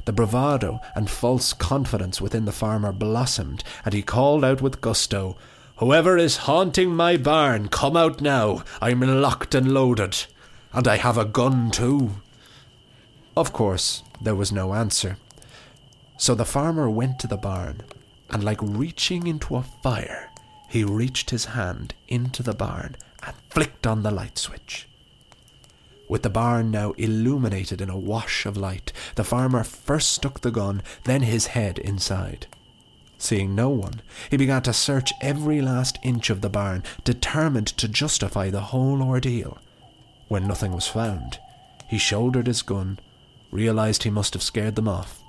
the 0.05 0.13
bravado 0.13 0.79
and 0.95 1.09
false 1.09 1.55
confidence 1.55 2.21
within 2.21 2.45
the 2.45 2.53
farmer 2.53 2.93
blossomed, 2.93 3.65
and 3.83 3.95
he 3.95 4.03
called 4.03 4.45
out 4.45 4.61
with 4.61 4.83
gusto, 4.83 5.39
Whoever 5.79 6.19
is 6.19 6.39
haunting 6.39 6.97
my 6.97 7.17
barn, 7.17 7.69
come 7.69 7.97
out 7.97 8.21
now. 8.21 8.65
I'm 8.83 9.01
locked 9.01 9.55
and 9.55 9.73
loaded. 9.73 10.27
And 10.73 10.89
I 10.89 10.97
have 10.97 11.17
a 11.17 11.25
gun 11.25 11.71
too. 11.71 12.17
Of 13.37 13.53
course, 13.53 14.03
there 14.21 14.35
was 14.35 14.51
no 14.51 14.75
answer. 14.75 15.19
So 16.17 16.35
the 16.35 16.45
farmer 16.45 16.91
went 16.91 17.21
to 17.21 17.29
the 17.29 17.37
barn, 17.37 17.83
and 18.29 18.43
like 18.43 18.61
reaching 18.61 19.29
into 19.29 19.55
a 19.55 19.63
fire, 19.63 20.31
he 20.69 20.83
reached 20.83 21.31
his 21.31 21.45
hand 21.45 21.95
into 22.09 22.43
the 22.43 22.55
barn 22.55 22.97
and 23.23 23.37
flicked 23.49 23.87
on 23.87 24.03
the 24.03 24.11
light 24.11 24.37
switch. 24.37 24.89
With 26.09 26.25
the 26.25 26.31
barn 26.31 26.73
now 26.73 26.91
illuminated 26.93 27.81
in 27.81 27.89
a 27.89 27.97
wash 27.97 28.47
of 28.47 28.57
light, 28.57 28.93
the 29.15 29.23
farmer 29.23 29.63
first 29.63 30.11
stuck 30.11 30.41
the 30.41 30.51
gun, 30.51 30.83
then 31.05 31.23
his 31.23 31.49
head 31.49 31.79
inside. 31.79 32.49
Seeing 33.19 33.55
no 33.55 33.69
one, 33.69 34.01
he 34.31 34.37
began 34.37 34.63
to 34.63 34.73
search 34.73 35.13
every 35.21 35.61
last 35.61 35.99
inch 36.03 36.31
of 36.31 36.41
the 36.41 36.49
barn, 36.49 36.85
determined 37.03 37.67
to 37.67 37.89
justify 37.89 38.49
the 38.49 38.61
whole 38.61 39.03
ordeal. 39.03 39.59
When 40.29 40.47
nothing 40.47 40.73
was 40.73 40.87
found, 40.87 41.39
he 41.89 41.99
shouldered 41.99 42.47
his 42.47 42.63
gun, 42.63 43.01
realized 43.51 44.05
he 44.05 44.11
must 44.11 44.35
have 44.35 44.43
scared 44.43 44.77
them 44.77 44.89
off, 44.89 45.21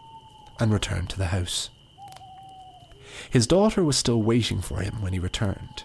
and 0.60 0.72
returned 0.72 1.10
to 1.10 1.18
the 1.18 1.28
house. 1.28 1.70
His 3.30 3.48
daughter 3.48 3.84
was 3.84 3.98
still 3.98 4.22
waiting 4.22 4.62
for 4.62 4.82
him 4.82 5.02
when 5.02 5.14
he 5.14 5.20
returned, 5.20 5.84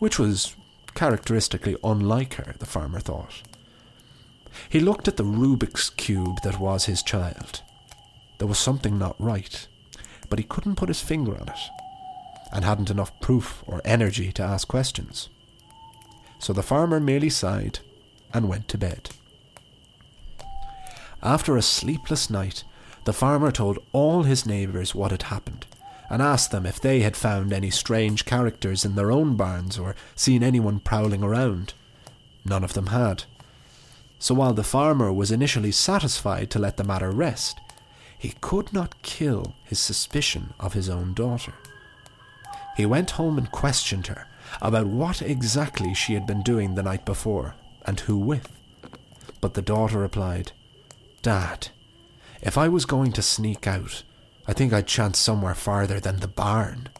which 0.00 0.18
was 0.18 0.56
characteristically 0.94 1.76
unlike 1.84 2.34
her, 2.34 2.54
the 2.58 2.66
farmer 2.66 3.00
thought. 3.00 3.42
He 4.68 4.80
looked 4.80 5.08
at 5.08 5.16
the 5.16 5.24
Rubik's 5.24 5.90
Cube 5.90 6.42
that 6.42 6.60
was 6.60 6.86
his 6.86 7.02
child. 7.02 7.62
There 8.38 8.48
was 8.48 8.58
something 8.58 8.98
not 8.98 9.20
right, 9.20 9.66
but 10.32 10.38
he 10.38 10.46
couldn't 10.46 10.76
put 10.76 10.88
his 10.88 11.02
finger 11.02 11.34
on 11.38 11.46
it, 11.46 11.58
and 12.54 12.64
hadn't 12.64 12.88
enough 12.88 13.20
proof 13.20 13.62
or 13.66 13.82
energy 13.84 14.32
to 14.32 14.42
ask 14.42 14.66
questions. 14.66 15.28
So 16.38 16.54
the 16.54 16.62
farmer 16.62 17.00
merely 17.00 17.28
sighed 17.28 17.80
and 18.32 18.48
went 18.48 18.66
to 18.68 18.78
bed. 18.78 19.10
After 21.22 21.54
a 21.54 21.60
sleepless 21.60 22.30
night, 22.30 22.64
the 23.04 23.12
farmer 23.12 23.52
told 23.52 23.84
all 23.92 24.22
his 24.22 24.46
neighbours 24.46 24.94
what 24.94 25.10
had 25.10 25.24
happened, 25.24 25.66
and 26.08 26.22
asked 26.22 26.50
them 26.50 26.64
if 26.64 26.80
they 26.80 27.00
had 27.00 27.14
found 27.14 27.52
any 27.52 27.68
strange 27.68 28.24
characters 28.24 28.86
in 28.86 28.94
their 28.94 29.12
own 29.12 29.36
barns 29.36 29.78
or 29.78 29.94
seen 30.14 30.42
anyone 30.42 30.80
prowling 30.80 31.22
around. 31.22 31.74
None 32.46 32.64
of 32.64 32.72
them 32.72 32.86
had. 32.86 33.24
So 34.18 34.34
while 34.34 34.54
the 34.54 34.64
farmer 34.64 35.12
was 35.12 35.30
initially 35.30 35.72
satisfied 35.72 36.48
to 36.52 36.58
let 36.58 36.78
the 36.78 36.84
matter 36.84 37.10
rest, 37.10 37.60
he 38.22 38.34
could 38.40 38.72
not 38.72 39.02
kill 39.02 39.52
his 39.64 39.80
suspicion 39.80 40.54
of 40.60 40.74
his 40.74 40.88
own 40.88 41.12
daughter. 41.12 41.54
He 42.76 42.86
went 42.86 43.10
home 43.10 43.36
and 43.36 43.50
questioned 43.50 44.06
her 44.06 44.28
about 44.60 44.86
what 44.86 45.20
exactly 45.20 45.92
she 45.92 46.14
had 46.14 46.24
been 46.24 46.40
doing 46.40 46.76
the 46.76 46.84
night 46.84 47.04
before 47.04 47.56
and 47.84 47.98
who 47.98 48.16
with. 48.16 48.48
But 49.40 49.54
the 49.54 49.60
daughter 49.60 49.98
replied, 49.98 50.52
Dad, 51.22 51.70
if 52.40 52.56
I 52.56 52.68
was 52.68 52.84
going 52.84 53.10
to 53.14 53.22
sneak 53.22 53.66
out, 53.66 54.04
I 54.46 54.52
think 54.52 54.72
I'd 54.72 54.86
chance 54.86 55.18
somewhere 55.18 55.56
farther 55.56 55.98
than 55.98 56.20
the 56.20 56.28
barn. 56.28 56.90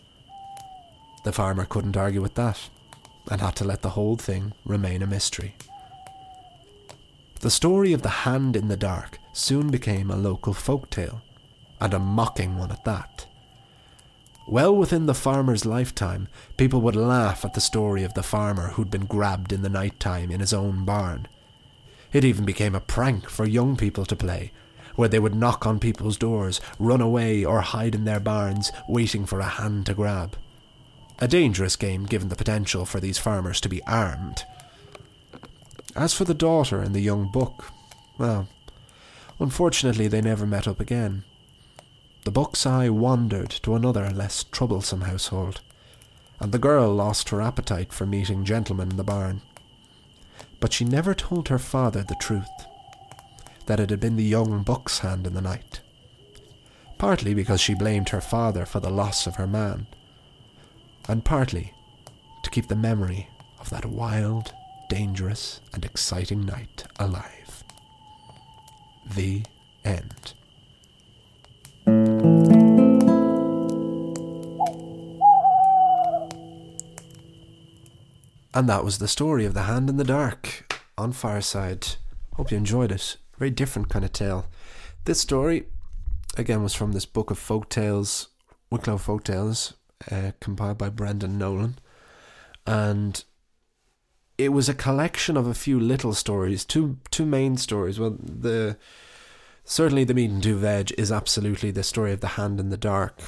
The 1.22 1.30
farmer 1.30 1.66
couldn't 1.66 1.96
argue 1.96 2.20
with 2.20 2.34
that 2.34 2.68
and 3.30 3.40
had 3.40 3.54
to 3.56 3.64
let 3.64 3.82
the 3.82 3.90
whole 3.90 4.16
thing 4.16 4.54
remain 4.64 5.02
a 5.02 5.06
mystery. 5.06 5.54
The 7.42 7.50
story 7.50 7.92
of 7.92 8.02
the 8.02 8.22
hand 8.22 8.54
in 8.54 8.68
the 8.68 8.76
dark 8.76 9.18
soon 9.32 9.72
became 9.72 10.12
a 10.12 10.16
local 10.16 10.54
folk 10.54 10.88
tale, 10.90 11.22
and 11.80 11.92
a 11.92 11.98
mocking 11.98 12.56
one 12.56 12.70
at 12.70 12.84
that. 12.84 13.26
Well 14.46 14.76
within 14.76 15.06
the 15.06 15.14
farmer's 15.14 15.66
lifetime, 15.66 16.28
people 16.56 16.80
would 16.82 16.94
laugh 16.94 17.44
at 17.44 17.54
the 17.54 17.60
story 17.60 18.04
of 18.04 18.14
the 18.14 18.22
farmer 18.22 18.68
who'd 18.68 18.92
been 18.92 19.06
grabbed 19.06 19.52
in 19.52 19.62
the 19.62 19.68
night 19.68 19.98
time 19.98 20.30
in 20.30 20.38
his 20.38 20.52
own 20.52 20.84
barn. 20.84 21.26
It 22.12 22.24
even 22.24 22.44
became 22.44 22.76
a 22.76 22.80
prank 22.80 23.28
for 23.28 23.44
young 23.44 23.76
people 23.76 24.06
to 24.06 24.14
play, 24.14 24.52
where 24.94 25.08
they 25.08 25.18
would 25.18 25.34
knock 25.34 25.66
on 25.66 25.80
people's 25.80 26.16
doors, 26.16 26.60
run 26.78 27.00
away, 27.00 27.44
or 27.44 27.60
hide 27.62 27.96
in 27.96 28.04
their 28.04 28.20
barns, 28.20 28.70
waiting 28.88 29.26
for 29.26 29.40
a 29.40 29.44
hand 29.44 29.86
to 29.86 29.94
grab. 29.94 30.36
A 31.18 31.26
dangerous 31.26 31.74
game 31.74 32.06
given 32.06 32.28
the 32.28 32.36
potential 32.36 32.86
for 32.86 33.00
these 33.00 33.18
farmers 33.18 33.60
to 33.62 33.68
be 33.68 33.82
armed. 33.82 34.44
As 35.94 36.14
for 36.14 36.24
the 36.24 36.34
daughter 36.34 36.80
and 36.80 36.94
the 36.94 37.00
young 37.00 37.30
buck, 37.30 37.72
well, 38.16 38.48
unfortunately 39.38 40.08
they 40.08 40.22
never 40.22 40.46
met 40.46 40.66
up 40.66 40.80
again. 40.80 41.24
The 42.24 42.30
buck's 42.30 42.64
eye 42.64 42.88
wandered 42.88 43.50
to 43.62 43.74
another 43.74 44.08
less 44.10 44.44
troublesome 44.44 45.02
household, 45.02 45.60
and 46.40 46.50
the 46.50 46.58
girl 46.58 46.94
lost 46.94 47.28
her 47.28 47.42
appetite 47.42 47.92
for 47.92 48.06
meeting 48.06 48.44
gentlemen 48.44 48.90
in 48.90 48.96
the 48.96 49.04
barn. 49.04 49.42
But 50.60 50.72
she 50.72 50.84
never 50.84 51.14
told 51.14 51.48
her 51.48 51.58
father 51.58 52.02
the 52.02 52.16
truth 52.20 52.48
that 53.66 53.80
it 53.80 53.90
had 53.90 54.00
been 54.00 54.16
the 54.16 54.24
young 54.24 54.62
buck's 54.62 55.00
hand 55.00 55.26
in 55.26 55.34
the 55.34 55.40
night. 55.40 55.80
Partly 56.96 57.34
because 57.34 57.60
she 57.60 57.74
blamed 57.74 58.10
her 58.10 58.20
father 58.20 58.64
for 58.64 58.80
the 58.80 58.90
loss 58.90 59.26
of 59.26 59.36
her 59.36 59.46
man, 59.46 59.86
and 61.08 61.24
partly 61.24 61.74
to 62.44 62.50
keep 62.50 62.68
the 62.68 62.76
memory 62.76 63.28
of 63.60 63.68
that 63.70 63.84
wild, 63.84 64.54
dangerous, 64.92 65.62
and 65.72 65.86
exciting 65.86 66.44
night 66.44 66.84
alive. 66.98 67.64
The 69.16 69.42
end. 69.86 70.34
And 78.52 78.68
that 78.68 78.84
was 78.84 78.98
the 78.98 79.08
story 79.08 79.46
of 79.46 79.54
The 79.54 79.62
Hand 79.62 79.88
in 79.88 79.96
the 79.96 80.04
Dark 80.04 80.78
on 80.98 81.12
Fireside. 81.12 81.86
Hope 82.34 82.50
you 82.50 82.58
enjoyed 82.58 82.92
it. 82.92 83.16
Very 83.38 83.50
different 83.50 83.88
kind 83.88 84.04
of 84.04 84.12
tale. 84.12 84.44
This 85.06 85.22
story, 85.22 85.64
again, 86.36 86.62
was 86.62 86.74
from 86.74 86.92
this 86.92 87.06
book 87.06 87.30
of 87.30 87.38
folk 87.38 87.70
tales, 87.70 88.28
Wicklow 88.70 88.98
Folk 88.98 89.24
Tales, 89.24 89.72
uh, 90.10 90.32
compiled 90.38 90.76
by 90.76 90.90
Brendan 90.90 91.38
Nolan. 91.38 91.78
And 92.66 93.24
it 94.44 94.52
was 94.52 94.68
a 94.68 94.74
collection 94.74 95.36
of 95.36 95.46
a 95.46 95.54
few 95.54 95.78
little 95.78 96.14
stories, 96.14 96.64
two 96.64 96.98
two 97.10 97.26
main 97.26 97.56
stories. 97.56 97.98
Well, 97.98 98.16
the 98.22 98.76
certainly 99.64 100.04
the 100.04 100.14
meat 100.14 100.30
and 100.30 100.42
two 100.42 100.56
veg 100.56 100.92
is 100.98 101.12
absolutely 101.12 101.70
the 101.70 101.82
story 101.82 102.12
of 102.12 102.20
the 102.20 102.28
hand 102.38 102.60
in 102.60 102.70
the 102.70 102.76
dark, 102.76 103.20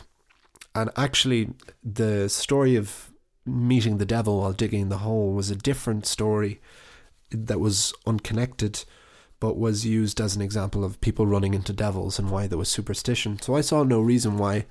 and 0.74 0.90
actually 0.96 1.50
the 1.82 2.28
story 2.28 2.76
of 2.76 3.10
meeting 3.46 3.98
the 3.98 4.06
devil 4.06 4.40
while 4.40 4.52
digging 4.52 4.88
the 4.88 4.98
hole 4.98 5.32
was 5.32 5.50
a 5.50 5.56
different 5.56 6.06
story 6.06 6.60
that 7.30 7.60
was 7.60 7.92
unconnected, 8.06 8.84
but 9.40 9.58
was 9.58 9.84
used 9.84 10.20
as 10.20 10.34
an 10.34 10.42
example 10.42 10.84
of 10.84 11.00
people 11.00 11.26
running 11.26 11.54
into 11.54 11.72
devils 11.72 12.18
and 12.18 12.30
why 12.30 12.46
there 12.46 12.58
was 12.58 12.68
superstition. 12.68 13.38
So 13.40 13.54
I 13.54 13.60
saw 13.60 13.82
no 13.82 14.00
reason 14.00 14.38
why 14.38 14.66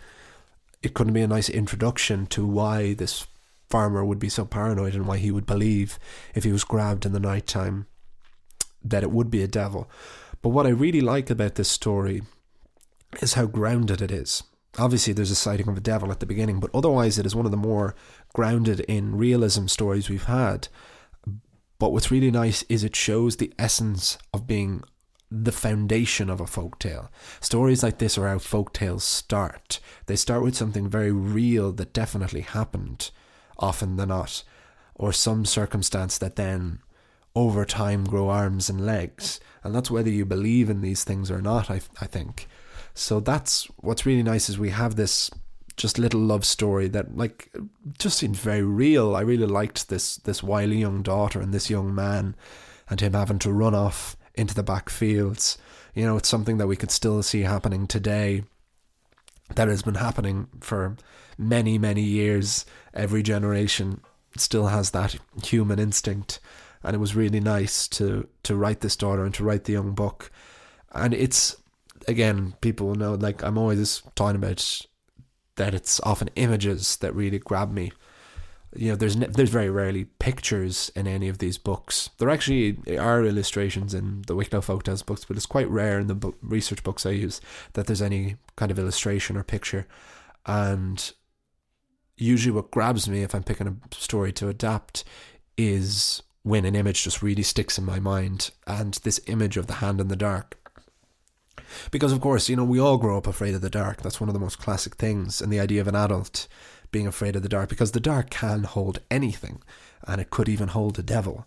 it 0.82 0.94
couldn't 0.94 1.14
be 1.14 1.22
a 1.22 1.28
nice 1.28 1.50
introduction 1.50 2.26
to 2.28 2.46
why 2.46 2.94
this 2.94 3.28
farmer 3.74 4.06
would 4.06 4.20
be 4.20 4.30
so 4.30 4.46
paranoid 4.46 4.94
and 4.94 5.08
why 5.08 5.18
he 5.18 5.32
would 5.32 5.48
believe 5.48 5.98
if 6.36 6.44
he 6.44 6.52
was 6.52 6.64
grabbed 6.64 7.08
in 7.08 7.12
the 7.12 7.20
night 7.20 7.48
time 7.48 7.88
that 8.84 9.02
it 9.02 9.10
would 9.10 9.32
be 9.32 9.42
a 9.42 9.48
devil. 9.48 9.90
But 10.44 10.50
what 10.50 10.68
I 10.68 10.70
really 10.70 11.02
like 11.02 11.32
about 11.32 11.56
this 11.56 11.72
story 11.72 12.22
is 13.20 13.34
how 13.34 13.48
grounded 13.48 14.00
it 14.00 14.12
is. 14.12 14.44
Obviously, 14.78 15.12
there's 15.12 15.32
a 15.32 15.36
sighting 15.36 15.68
of 15.68 15.76
a 15.76 15.82
devil 15.82 16.12
at 16.12 16.20
the 16.20 16.28
beginning, 16.28 16.60
but 16.60 16.70
otherwise, 16.72 17.18
it 17.18 17.26
is 17.26 17.36
one 17.36 17.46
of 17.46 17.52
the 17.52 17.58
more 17.58 17.96
grounded 18.36 18.82
in 18.82 19.18
realism 19.18 19.66
stories 19.66 20.08
we've 20.08 20.26
had. 20.26 20.68
But 21.80 21.94
what's 21.94 22.12
really 22.12 22.30
nice 22.30 22.62
is 22.70 22.84
it 22.84 22.96
shows 22.96 23.38
the 23.38 23.54
essence 23.58 24.20
of 24.36 24.46
being 24.46 24.84
the 25.32 25.52
foundation 25.52 26.30
of 26.30 26.40
a 26.40 26.46
folk 26.46 26.78
tale. 26.78 27.12
Stories 27.42 27.82
like 27.82 27.98
this 27.98 28.20
are 28.20 28.28
how 28.28 28.38
folk 28.38 28.72
tales 28.72 29.04
start. 29.04 29.80
They 30.06 30.16
start 30.16 30.44
with 30.44 30.56
something 30.56 30.88
very 30.88 31.12
real 31.12 31.72
that 31.72 31.92
definitely 31.92 32.42
happened, 32.42 33.10
often 33.58 33.96
than 33.98 34.10
not, 34.10 34.44
or 34.96 35.12
some 35.12 35.46
circumstance 35.46 36.18
that 36.18 36.36
then 36.36 36.80
over 37.36 37.66
time 37.66 38.04
grow 38.04 38.30
arms 38.30 38.70
and 38.70 38.86
legs. 38.86 39.40
And 39.64 39.74
that's 39.74 39.90
whether 39.90 40.10
you 40.10 40.26
believe 40.26 40.70
in 40.70 40.82
these 40.82 41.04
things 41.04 41.32
or 41.32 41.42
not, 41.42 41.70
I, 41.70 41.82
I 42.00 42.06
think. 42.06 42.48
So 42.94 43.20
that's 43.20 43.66
what's 43.78 44.06
really 44.06 44.24
nice 44.24 44.50
is 44.50 44.60
we 44.60 44.70
have 44.70 44.96
this 44.96 45.32
just 45.76 45.98
little 45.98 46.20
love 46.20 46.46
story 46.46 46.88
that 46.90 47.18
like 47.18 47.50
just 47.98 48.18
seems 48.18 48.38
very 48.38 48.62
real. 48.62 49.16
I 49.16 49.22
really 49.22 49.48
liked 49.48 49.90
this 49.90 50.18
this 50.18 50.44
wily 50.44 50.78
young 50.78 51.02
daughter 51.02 51.42
and 51.42 51.54
this 51.54 51.70
young 51.70 51.96
man 51.96 52.36
and 52.90 53.02
him 53.02 53.14
having 53.14 53.40
to 53.40 53.52
run 53.52 53.74
off 53.74 54.16
into 54.36 54.54
the 54.54 54.64
back 54.64 54.90
fields. 54.90 55.58
You 55.96 56.06
know, 56.06 56.18
it's 56.18 56.30
something 56.30 56.58
that 56.58 56.68
we 56.68 56.76
could 56.76 56.92
still 56.92 57.24
see 57.24 57.42
happening 57.42 57.88
today. 57.88 58.44
That 59.56 59.68
has 59.68 59.82
been 59.84 59.96
happening 59.96 60.48
for 60.62 60.98
many, 61.38 61.78
many 61.78 62.02
years. 62.02 62.66
Every 62.94 63.24
generation 63.24 64.02
still 64.38 64.68
has 64.68 64.92
that 64.92 65.16
human 65.44 65.80
instinct 65.80 66.40
and 66.84 66.96
it 66.96 67.00
was 67.00 67.16
really 67.16 67.40
nice 67.40 67.88
to 67.88 68.28
to 68.44 68.56
write 68.56 68.82
this 68.82 68.96
daughter 68.96 69.24
and 69.24 69.34
to 69.36 69.44
write 69.44 69.64
the 69.64 69.74
young 69.74 69.94
book. 69.94 70.32
And 70.92 71.14
it's 71.14 71.56
again, 72.08 72.56
people 72.62 72.94
know 72.96 73.14
like 73.14 73.42
I'm 73.44 73.58
always 73.58 74.04
talking 74.16 74.36
about 74.36 74.82
that 75.56 75.74
it's 75.74 76.00
often 76.02 76.30
images 76.36 76.98
that 76.98 77.16
really 77.16 77.40
grab 77.40 77.72
me. 77.72 77.94
You 78.76 78.90
know, 78.90 78.96
there's 78.96 79.16
there's 79.16 79.50
very 79.50 79.70
rarely 79.70 80.06
pictures 80.06 80.92
in 80.96 81.08
any 81.08 81.30
of 81.30 81.38
these 81.38 81.58
books. 81.58 82.10
There 82.18 82.30
actually 82.30 82.78
are 82.98 83.24
illustrations 83.24 83.94
in 83.94 84.24
the 84.28 84.36
Wicklow 84.36 84.62
Folktales 84.62 85.06
books, 85.06 85.26
but 85.26 85.38
it's 85.38 85.46
quite 85.46 85.70
rare 85.70 86.00
in 86.00 86.08
the 86.08 86.34
research 86.42 86.84
books 86.84 87.06
I 87.06 87.12
use 87.12 87.40
that 87.74 87.88
there's 87.88 88.02
any 88.02 88.38
kind 88.56 88.72
of 88.72 88.80
illustration 88.80 89.38
or 89.38 89.44
picture. 89.44 89.88
And 90.46 91.12
usually, 92.18 92.52
what 92.54 92.72
grabs 92.72 93.08
me 93.08 93.22
if 93.22 93.36
I'm 93.36 93.44
picking 93.44 93.68
a 93.68 93.96
story 93.96 94.32
to 94.34 94.50
adapt 94.50 95.04
is 95.58 96.24
when 96.44 96.66
an 96.66 96.76
image 96.76 97.04
just 97.04 97.22
really 97.22 97.44
sticks 97.44 97.78
in 97.78 97.86
my 97.86 98.00
mind, 98.00 98.52
and 98.68 98.96
this 99.04 99.22
image 99.28 99.56
of 99.56 99.68
the 99.68 99.76
hand 99.76 100.02
in 100.02 100.10
the 100.10 100.16
dark. 100.16 100.58
Because, 101.92 102.12
of 102.12 102.22
course, 102.22 102.50
you 102.50 102.56
know, 102.56 102.64
we 102.64 102.80
all 102.80 102.98
grow 102.98 103.18
up 103.18 103.28
afraid 103.28 103.56
of 103.56 103.62
the 103.62 103.70
dark. 103.70 104.02
That's 104.02 104.20
one 104.20 104.30
of 104.30 104.34
the 104.34 104.40
most 104.40 104.60
classic 104.60 104.96
things. 104.96 105.42
And 105.42 105.52
the 105.52 105.60
idea 105.60 105.82
of 105.82 105.88
an 105.88 105.96
adult 105.96 106.48
being 106.94 107.08
afraid 107.08 107.36
of 107.36 107.44
the 107.44 107.50
dark, 107.50 107.68
because 107.68 107.92
the 107.92 108.00
dark 108.00 108.30
can 108.30 108.64
hold 108.64 109.00
anything, 109.12 109.62
and 110.08 110.22
it 110.22 110.30
could 110.30 110.48
even 110.48 110.70
hold 110.70 110.98
a 110.98 111.04
devil. 111.04 111.46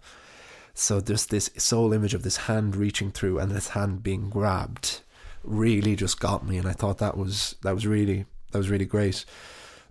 So, 0.75 1.01
there's 1.01 1.25
this 1.25 1.49
sole 1.57 1.95
image 1.95 2.13
of 2.13 2.23
this 2.23 2.37
hand 2.37 2.77
reaching 2.77 3.11
through 3.11 3.39
and 3.39 3.51
this 3.51 3.69
hand 3.69 4.03
being 4.03 4.29
grabbed 4.29 5.01
really 5.47 5.97
just 5.97 6.21
got 6.21 6.47
me. 6.47 6.59
And 6.59 6.69
I 6.69 6.73
thought 6.73 6.99
that 6.99 7.17
was, 7.17 7.57
that 7.63 7.75
was 7.75 7.87
really, 7.87 8.27
that 8.53 8.59
was 8.59 8.69
really 8.69 8.85
great. 8.85 9.25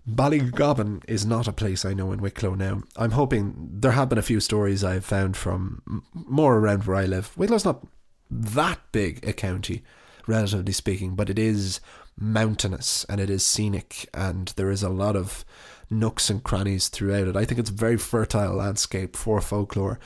Ballygobbin 0.08 1.02
is 1.08 1.26
not 1.26 1.48
a 1.48 1.52
place 1.52 1.84
I 1.84 1.94
know 1.94 2.12
in 2.12 2.20
Wicklow 2.20 2.54
now. 2.54 2.82
I'm 2.96 3.10
hoping 3.12 3.68
there 3.72 3.92
have 3.92 4.08
been 4.08 4.18
a 4.18 4.22
few 4.22 4.38
stories 4.38 4.84
I've 4.84 5.04
found 5.04 5.36
from 5.36 6.04
more 6.12 6.56
around 6.56 6.84
where 6.84 6.96
I 6.96 7.06
live. 7.06 7.36
Wicklow's 7.36 7.64
not 7.64 7.84
that 8.30 8.78
big 8.92 9.26
a 9.26 9.32
county, 9.32 9.82
relatively 10.26 10.72
speaking, 10.72 11.16
but 11.16 11.28
it 11.28 11.38
is 11.38 11.80
mountainous 12.18 13.04
and 13.08 13.20
it 13.20 13.28
is 13.28 13.44
scenic 13.44 14.08
and 14.14 14.48
there 14.56 14.70
is 14.70 14.82
a 14.82 14.88
lot 14.88 15.16
of 15.16 15.44
nooks 15.90 16.30
and 16.30 16.42
crannies 16.42 16.88
throughout 16.88 17.28
it. 17.28 17.36
I 17.36 17.44
think 17.44 17.60
it's 17.60 17.70
a 17.70 17.74
very 17.74 17.96
fertile 17.96 18.54
landscape 18.54 19.16
for 19.16 19.40
folklore, 19.40 19.98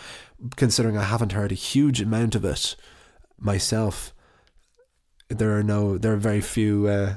considering 0.56 0.96
I 0.96 1.04
haven't 1.04 1.32
heard 1.32 1.52
a 1.52 1.56
huge 1.56 2.00
amount 2.00 2.34
of 2.34 2.44
it 2.44 2.76
myself. 3.38 4.12
There 5.28 5.56
are 5.56 5.62
no, 5.62 5.96
there 5.96 6.12
are 6.12 6.18
very 6.18 6.40
few. 6.40 6.88
Uh, 6.88 7.14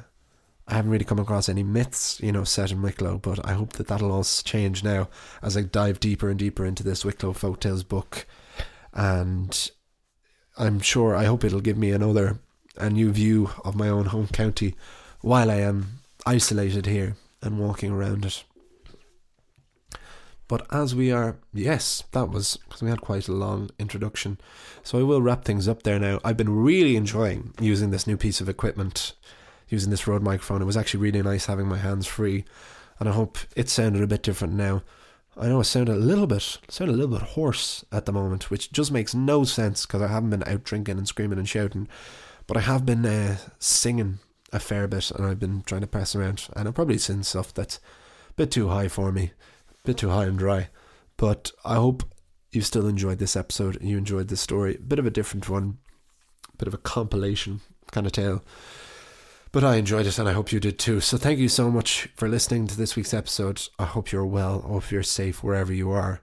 I 0.68 0.76
haven't 0.76 0.92
really 0.92 1.04
come 1.04 1.20
across 1.20 1.50
any 1.50 1.64
myths, 1.64 2.22
you 2.22 2.32
know, 2.32 2.46
set 2.46 2.72
in 2.72 2.82
Wicklow, 2.82 3.18
but 3.18 3.46
I 3.46 3.54
hope 3.54 3.74
that 3.74 3.88
that'll 3.88 4.12
all 4.12 4.24
change 4.24 4.84
now 4.84 5.10
as 5.42 5.58
I 5.58 5.64
dive 5.64 6.00
deeper 6.00 6.30
and 6.30 6.40
deeper 6.40 6.66
into 6.66 6.84
this 6.84 7.04
Wicklow 7.04 7.34
Folktales 7.34 7.86
book. 7.86 8.26
And 8.94 9.72
I'm 10.58 10.80
sure, 10.80 11.16
I 11.16 11.26
hope 11.26 11.44
it'll 11.44 11.60
give 11.60 11.78
me 11.78 11.92
another, 11.92 12.40
a 12.78 12.90
new 12.90 13.12
view 13.12 13.52
of 13.64 13.76
my 13.76 13.90
own 13.90 14.06
home 14.06 14.28
county 14.28 14.76
while 15.22 15.50
I 15.50 15.56
am 15.56 16.00
isolated 16.26 16.86
here 16.86 17.16
and 17.42 17.60
walking 17.60 17.92
around 17.92 18.26
it. 18.26 18.44
But 20.48 20.68
as 20.72 20.94
we 20.94 21.12
are, 21.12 21.38
yes, 21.54 22.04
that 22.12 22.30
was 22.30 22.58
because 22.58 22.82
we 22.82 22.90
had 22.90 23.02
quite 23.02 23.28
a 23.28 23.34
long 23.34 23.70
introduction. 23.80 24.38
So 24.84 25.00
I 25.00 25.04
will 25.04 25.22
wrap 25.22 25.46
things 25.46 25.68
up 25.68 25.84
there 25.84 26.00
now. 26.00 26.20
I've 26.24 26.38
been 26.38 26.64
really 26.64 26.96
enjoying 26.96 27.54
using 27.60 27.92
this 27.92 28.06
new 28.06 28.18
piece 28.18 28.42
of 28.42 28.50
equipment 28.50 29.14
using 29.74 29.90
this 29.90 30.08
Rode 30.08 30.22
microphone. 30.22 30.62
It 30.62 30.66
was 30.66 30.78
actually 30.78 31.02
really 31.02 31.22
nice 31.22 31.48
having 31.48 31.68
my 31.68 31.78
hands 31.78 32.06
free, 32.06 32.46
and 33.00 33.10
I 33.10 33.12
hope 33.12 33.38
it 33.56 33.70
sounded 33.70 34.04
a 34.04 34.08
bit 34.08 34.24
different 34.24 34.54
now. 34.54 34.84
I 35.36 35.48
know 35.48 35.62
it 35.62 35.66
sounded 35.66 35.96
a 35.96 36.00
little 36.00 36.28
bit, 36.28 36.60
sounded 36.70 36.94
a 36.94 36.98
little 36.98 37.18
bit 37.18 37.30
hoarse 37.30 37.84
at 37.92 38.06
the 38.06 38.14
moment, 38.14 38.52
which 38.52 38.72
just 38.72 38.92
makes 38.92 39.16
no 39.16 39.44
sense 39.44 39.86
because 39.86 40.02
I 40.02 40.08
haven't 40.08 40.30
been 40.30 40.48
out 40.48 40.64
drinking 40.64 41.00
and 41.00 41.08
screaming 41.08 41.40
and 41.40 41.50
shouting, 41.50 41.88
but 42.48 42.58
I 42.58 42.62
have 42.62 42.86
been 42.86 43.06
uh, 43.06 43.38
singing 43.60 44.20
a 44.52 44.60
fair 44.60 44.88
bit, 44.88 45.12
and 45.12 45.26
I've 45.26 45.40
been 45.40 45.64
trying 45.64 45.82
to 45.82 45.88
pass 45.88 46.16
around, 46.16 46.48
and 46.56 46.68
I've 46.68 46.76
probably 46.76 46.98
seen 46.98 47.24
stuff 47.24 47.54
that's 47.54 47.78
a 48.30 48.34
bit 48.34 48.52
too 48.52 48.70
high 48.70 48.88
for 48.88 49.12
me, 49.12 49.32
a 49.72 49.88
bit 49.88 49.98
too 49.98 50.10
high 50.10 50.26
and 50.26 50.38
dry. 50.38 50.70
But 51.18 51.52
I 51.64 51.76
hope 51.76 52.04
you 52.52 52.62
still 52.62 52.88
enjoyed 52.88 53.20
this 53.20 53.36
episode 53.36 53.76
and 53.76 53.90
you 53.90 53.98
enjoyed 53.98 54.28
this 54.28 54.42
story. 54.42 54.76
A 54.76 54.80
bit 54.80 55.00
of 55.00 55.06
a 55.06 55.12
different 55.12 55.50
one, 55.50 55.80
bit 56.58 56.68
of 56.68 56.74
a 56.74 56.80
compilation 56.80 57.62
kind 57.92 58.06
of 58.06 58.14
tale. 58.14 58.44
But 59.52 59.64
I 59.64 59.76
enjoyed 59.76 60.08
it 60.08 60.18
and 60.18 60.28
I 60.28 60.34
hope 60.34 60.52
you 60.52 60.60
did 60.60 60.80
too. 60.80 61.00
So 61.00 61.18
thank 61.18 61.40
you 61.40 61.50
so 61.50 61.70
much 61.70 62.10
for 62.16 62.28
listening 62.28 62.68
to 62.68 62.78
this 62.78 62.96
week's 62.96 63.14
episode. 63.14 63.62
I 63.78 63.86
hope 63.86 64.12
you're 64.12 64.26
well. 64.26 64.64
I 64.66 64.70
hope 64.70 64.92
you're 64.92 65.04
safe 65.04 65.44
wherever 65.44 65.74
you 65.74 65.92
are. 65.92 66.22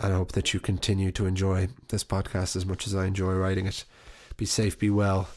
And 0.00 0.12
I 0.12 0.16
hope 0.16 0.32
that 0.32 0.52
you 0.52 0.60
continue 0.60 1.12
to 1.12 1.26
enjoy 1.26 1.68
this 1.88 2.04
podcast 2.04 2.56
as 2.56 2.66
much 2.66 2.86
as 2.86 2.94
I 2.94 3.06
enjoy 3.06 3.34
writing 3.34 3.66
it. 3.66 3.84
Be 4.36 4.46
safe, 4.46 4.78
be 4.78 4.90
well. 4.90 5.28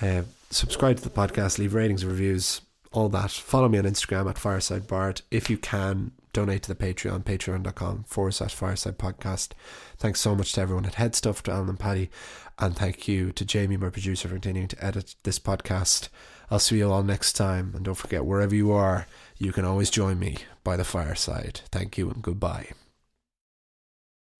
Uh, 0.00 0.22
subscribe 0.50 0.96
to 0.96 1.02
the 1.02 1.10
podcast, 1.10 1.58
leave 1.58 1.74
ratings, 1.74 2.02
and 2.02 2.12
reviews, 2.12 2.60
all 2.92 3.08
that. 3.08 3.30
Follow 3.30 3.68
me 3.68 3.78
on 3.78 3.84
Instagram 3.84 4.28
at 4.28 4.38
Fireside 4.38 4.86
Bard. 4.86 5.22
If 5.30 5.50
you 5.50 5.58
can, 5.58 6.12
donate 6.32 6.62
to 6.62 6.72
the 6.72 6.86
Patreon, 6.86 7.24
patreon.com 7.24 8.04
forward 8.04 8.32
slash 8.32 8.54
Fireside 8.54 8.98
Podcast. 8.98 9.50
Thanks 9.96 10.20
so 10.20 10.34
much 10.34 10.52
to 10.52 10.60
everyone 10.60 10.86
at 10.86 10.94
Headstuff, 10.94 11.42
to 11.42 11.52
Alan 11.52 11.70
and 11.70 11.78
Paddy. 11.78 12.10
And 12.58 12.76
thank 12.76 13.08
you 13.08 13.32
to 13.32 13.44
Jamie, 13.44 13.76
my 13.76 13.90
producer, 13.90 14.28
for 14.28 14.34
continuing 14.34 14.68
to 14.68 14.84
edit 14.84 15.14
this 15.22 15.38
podcast. 15.38 16.08
I'll 16.50 16.58
see 16.58 16.78
you 16.78 16.90
all 16.90 17.02
next 17.02 17.34
time. 17.34 17.72
And 17.74 17.84
don't 17.84 17.94
forget, 17.94 18.24
wherever 18.24 18.54
you 18.54 18.72
are, 18.72 19.06
you 19.36 19.52
can 19.52 19.64
always 19.64 19.90
join 19.90 20.18
me 20.18 20.38
by 20.64 20.76
the 20.76 20.84
fireside. 20.84 21.60
Thank 21.70 21.98
you 21.98 22.10
and 22.10 22.22
goodbye. 22.22 22.70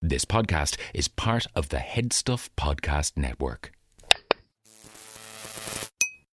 This 0.01 0.25
podcast 0.25 0.77
is 0.93 1.07
part 1.07 1.45
of 1.55 1.69
the 1.69 1.77
Headstuff 1.77 2.49
Podcast 2.57 3.17
Network. 3.17 3.73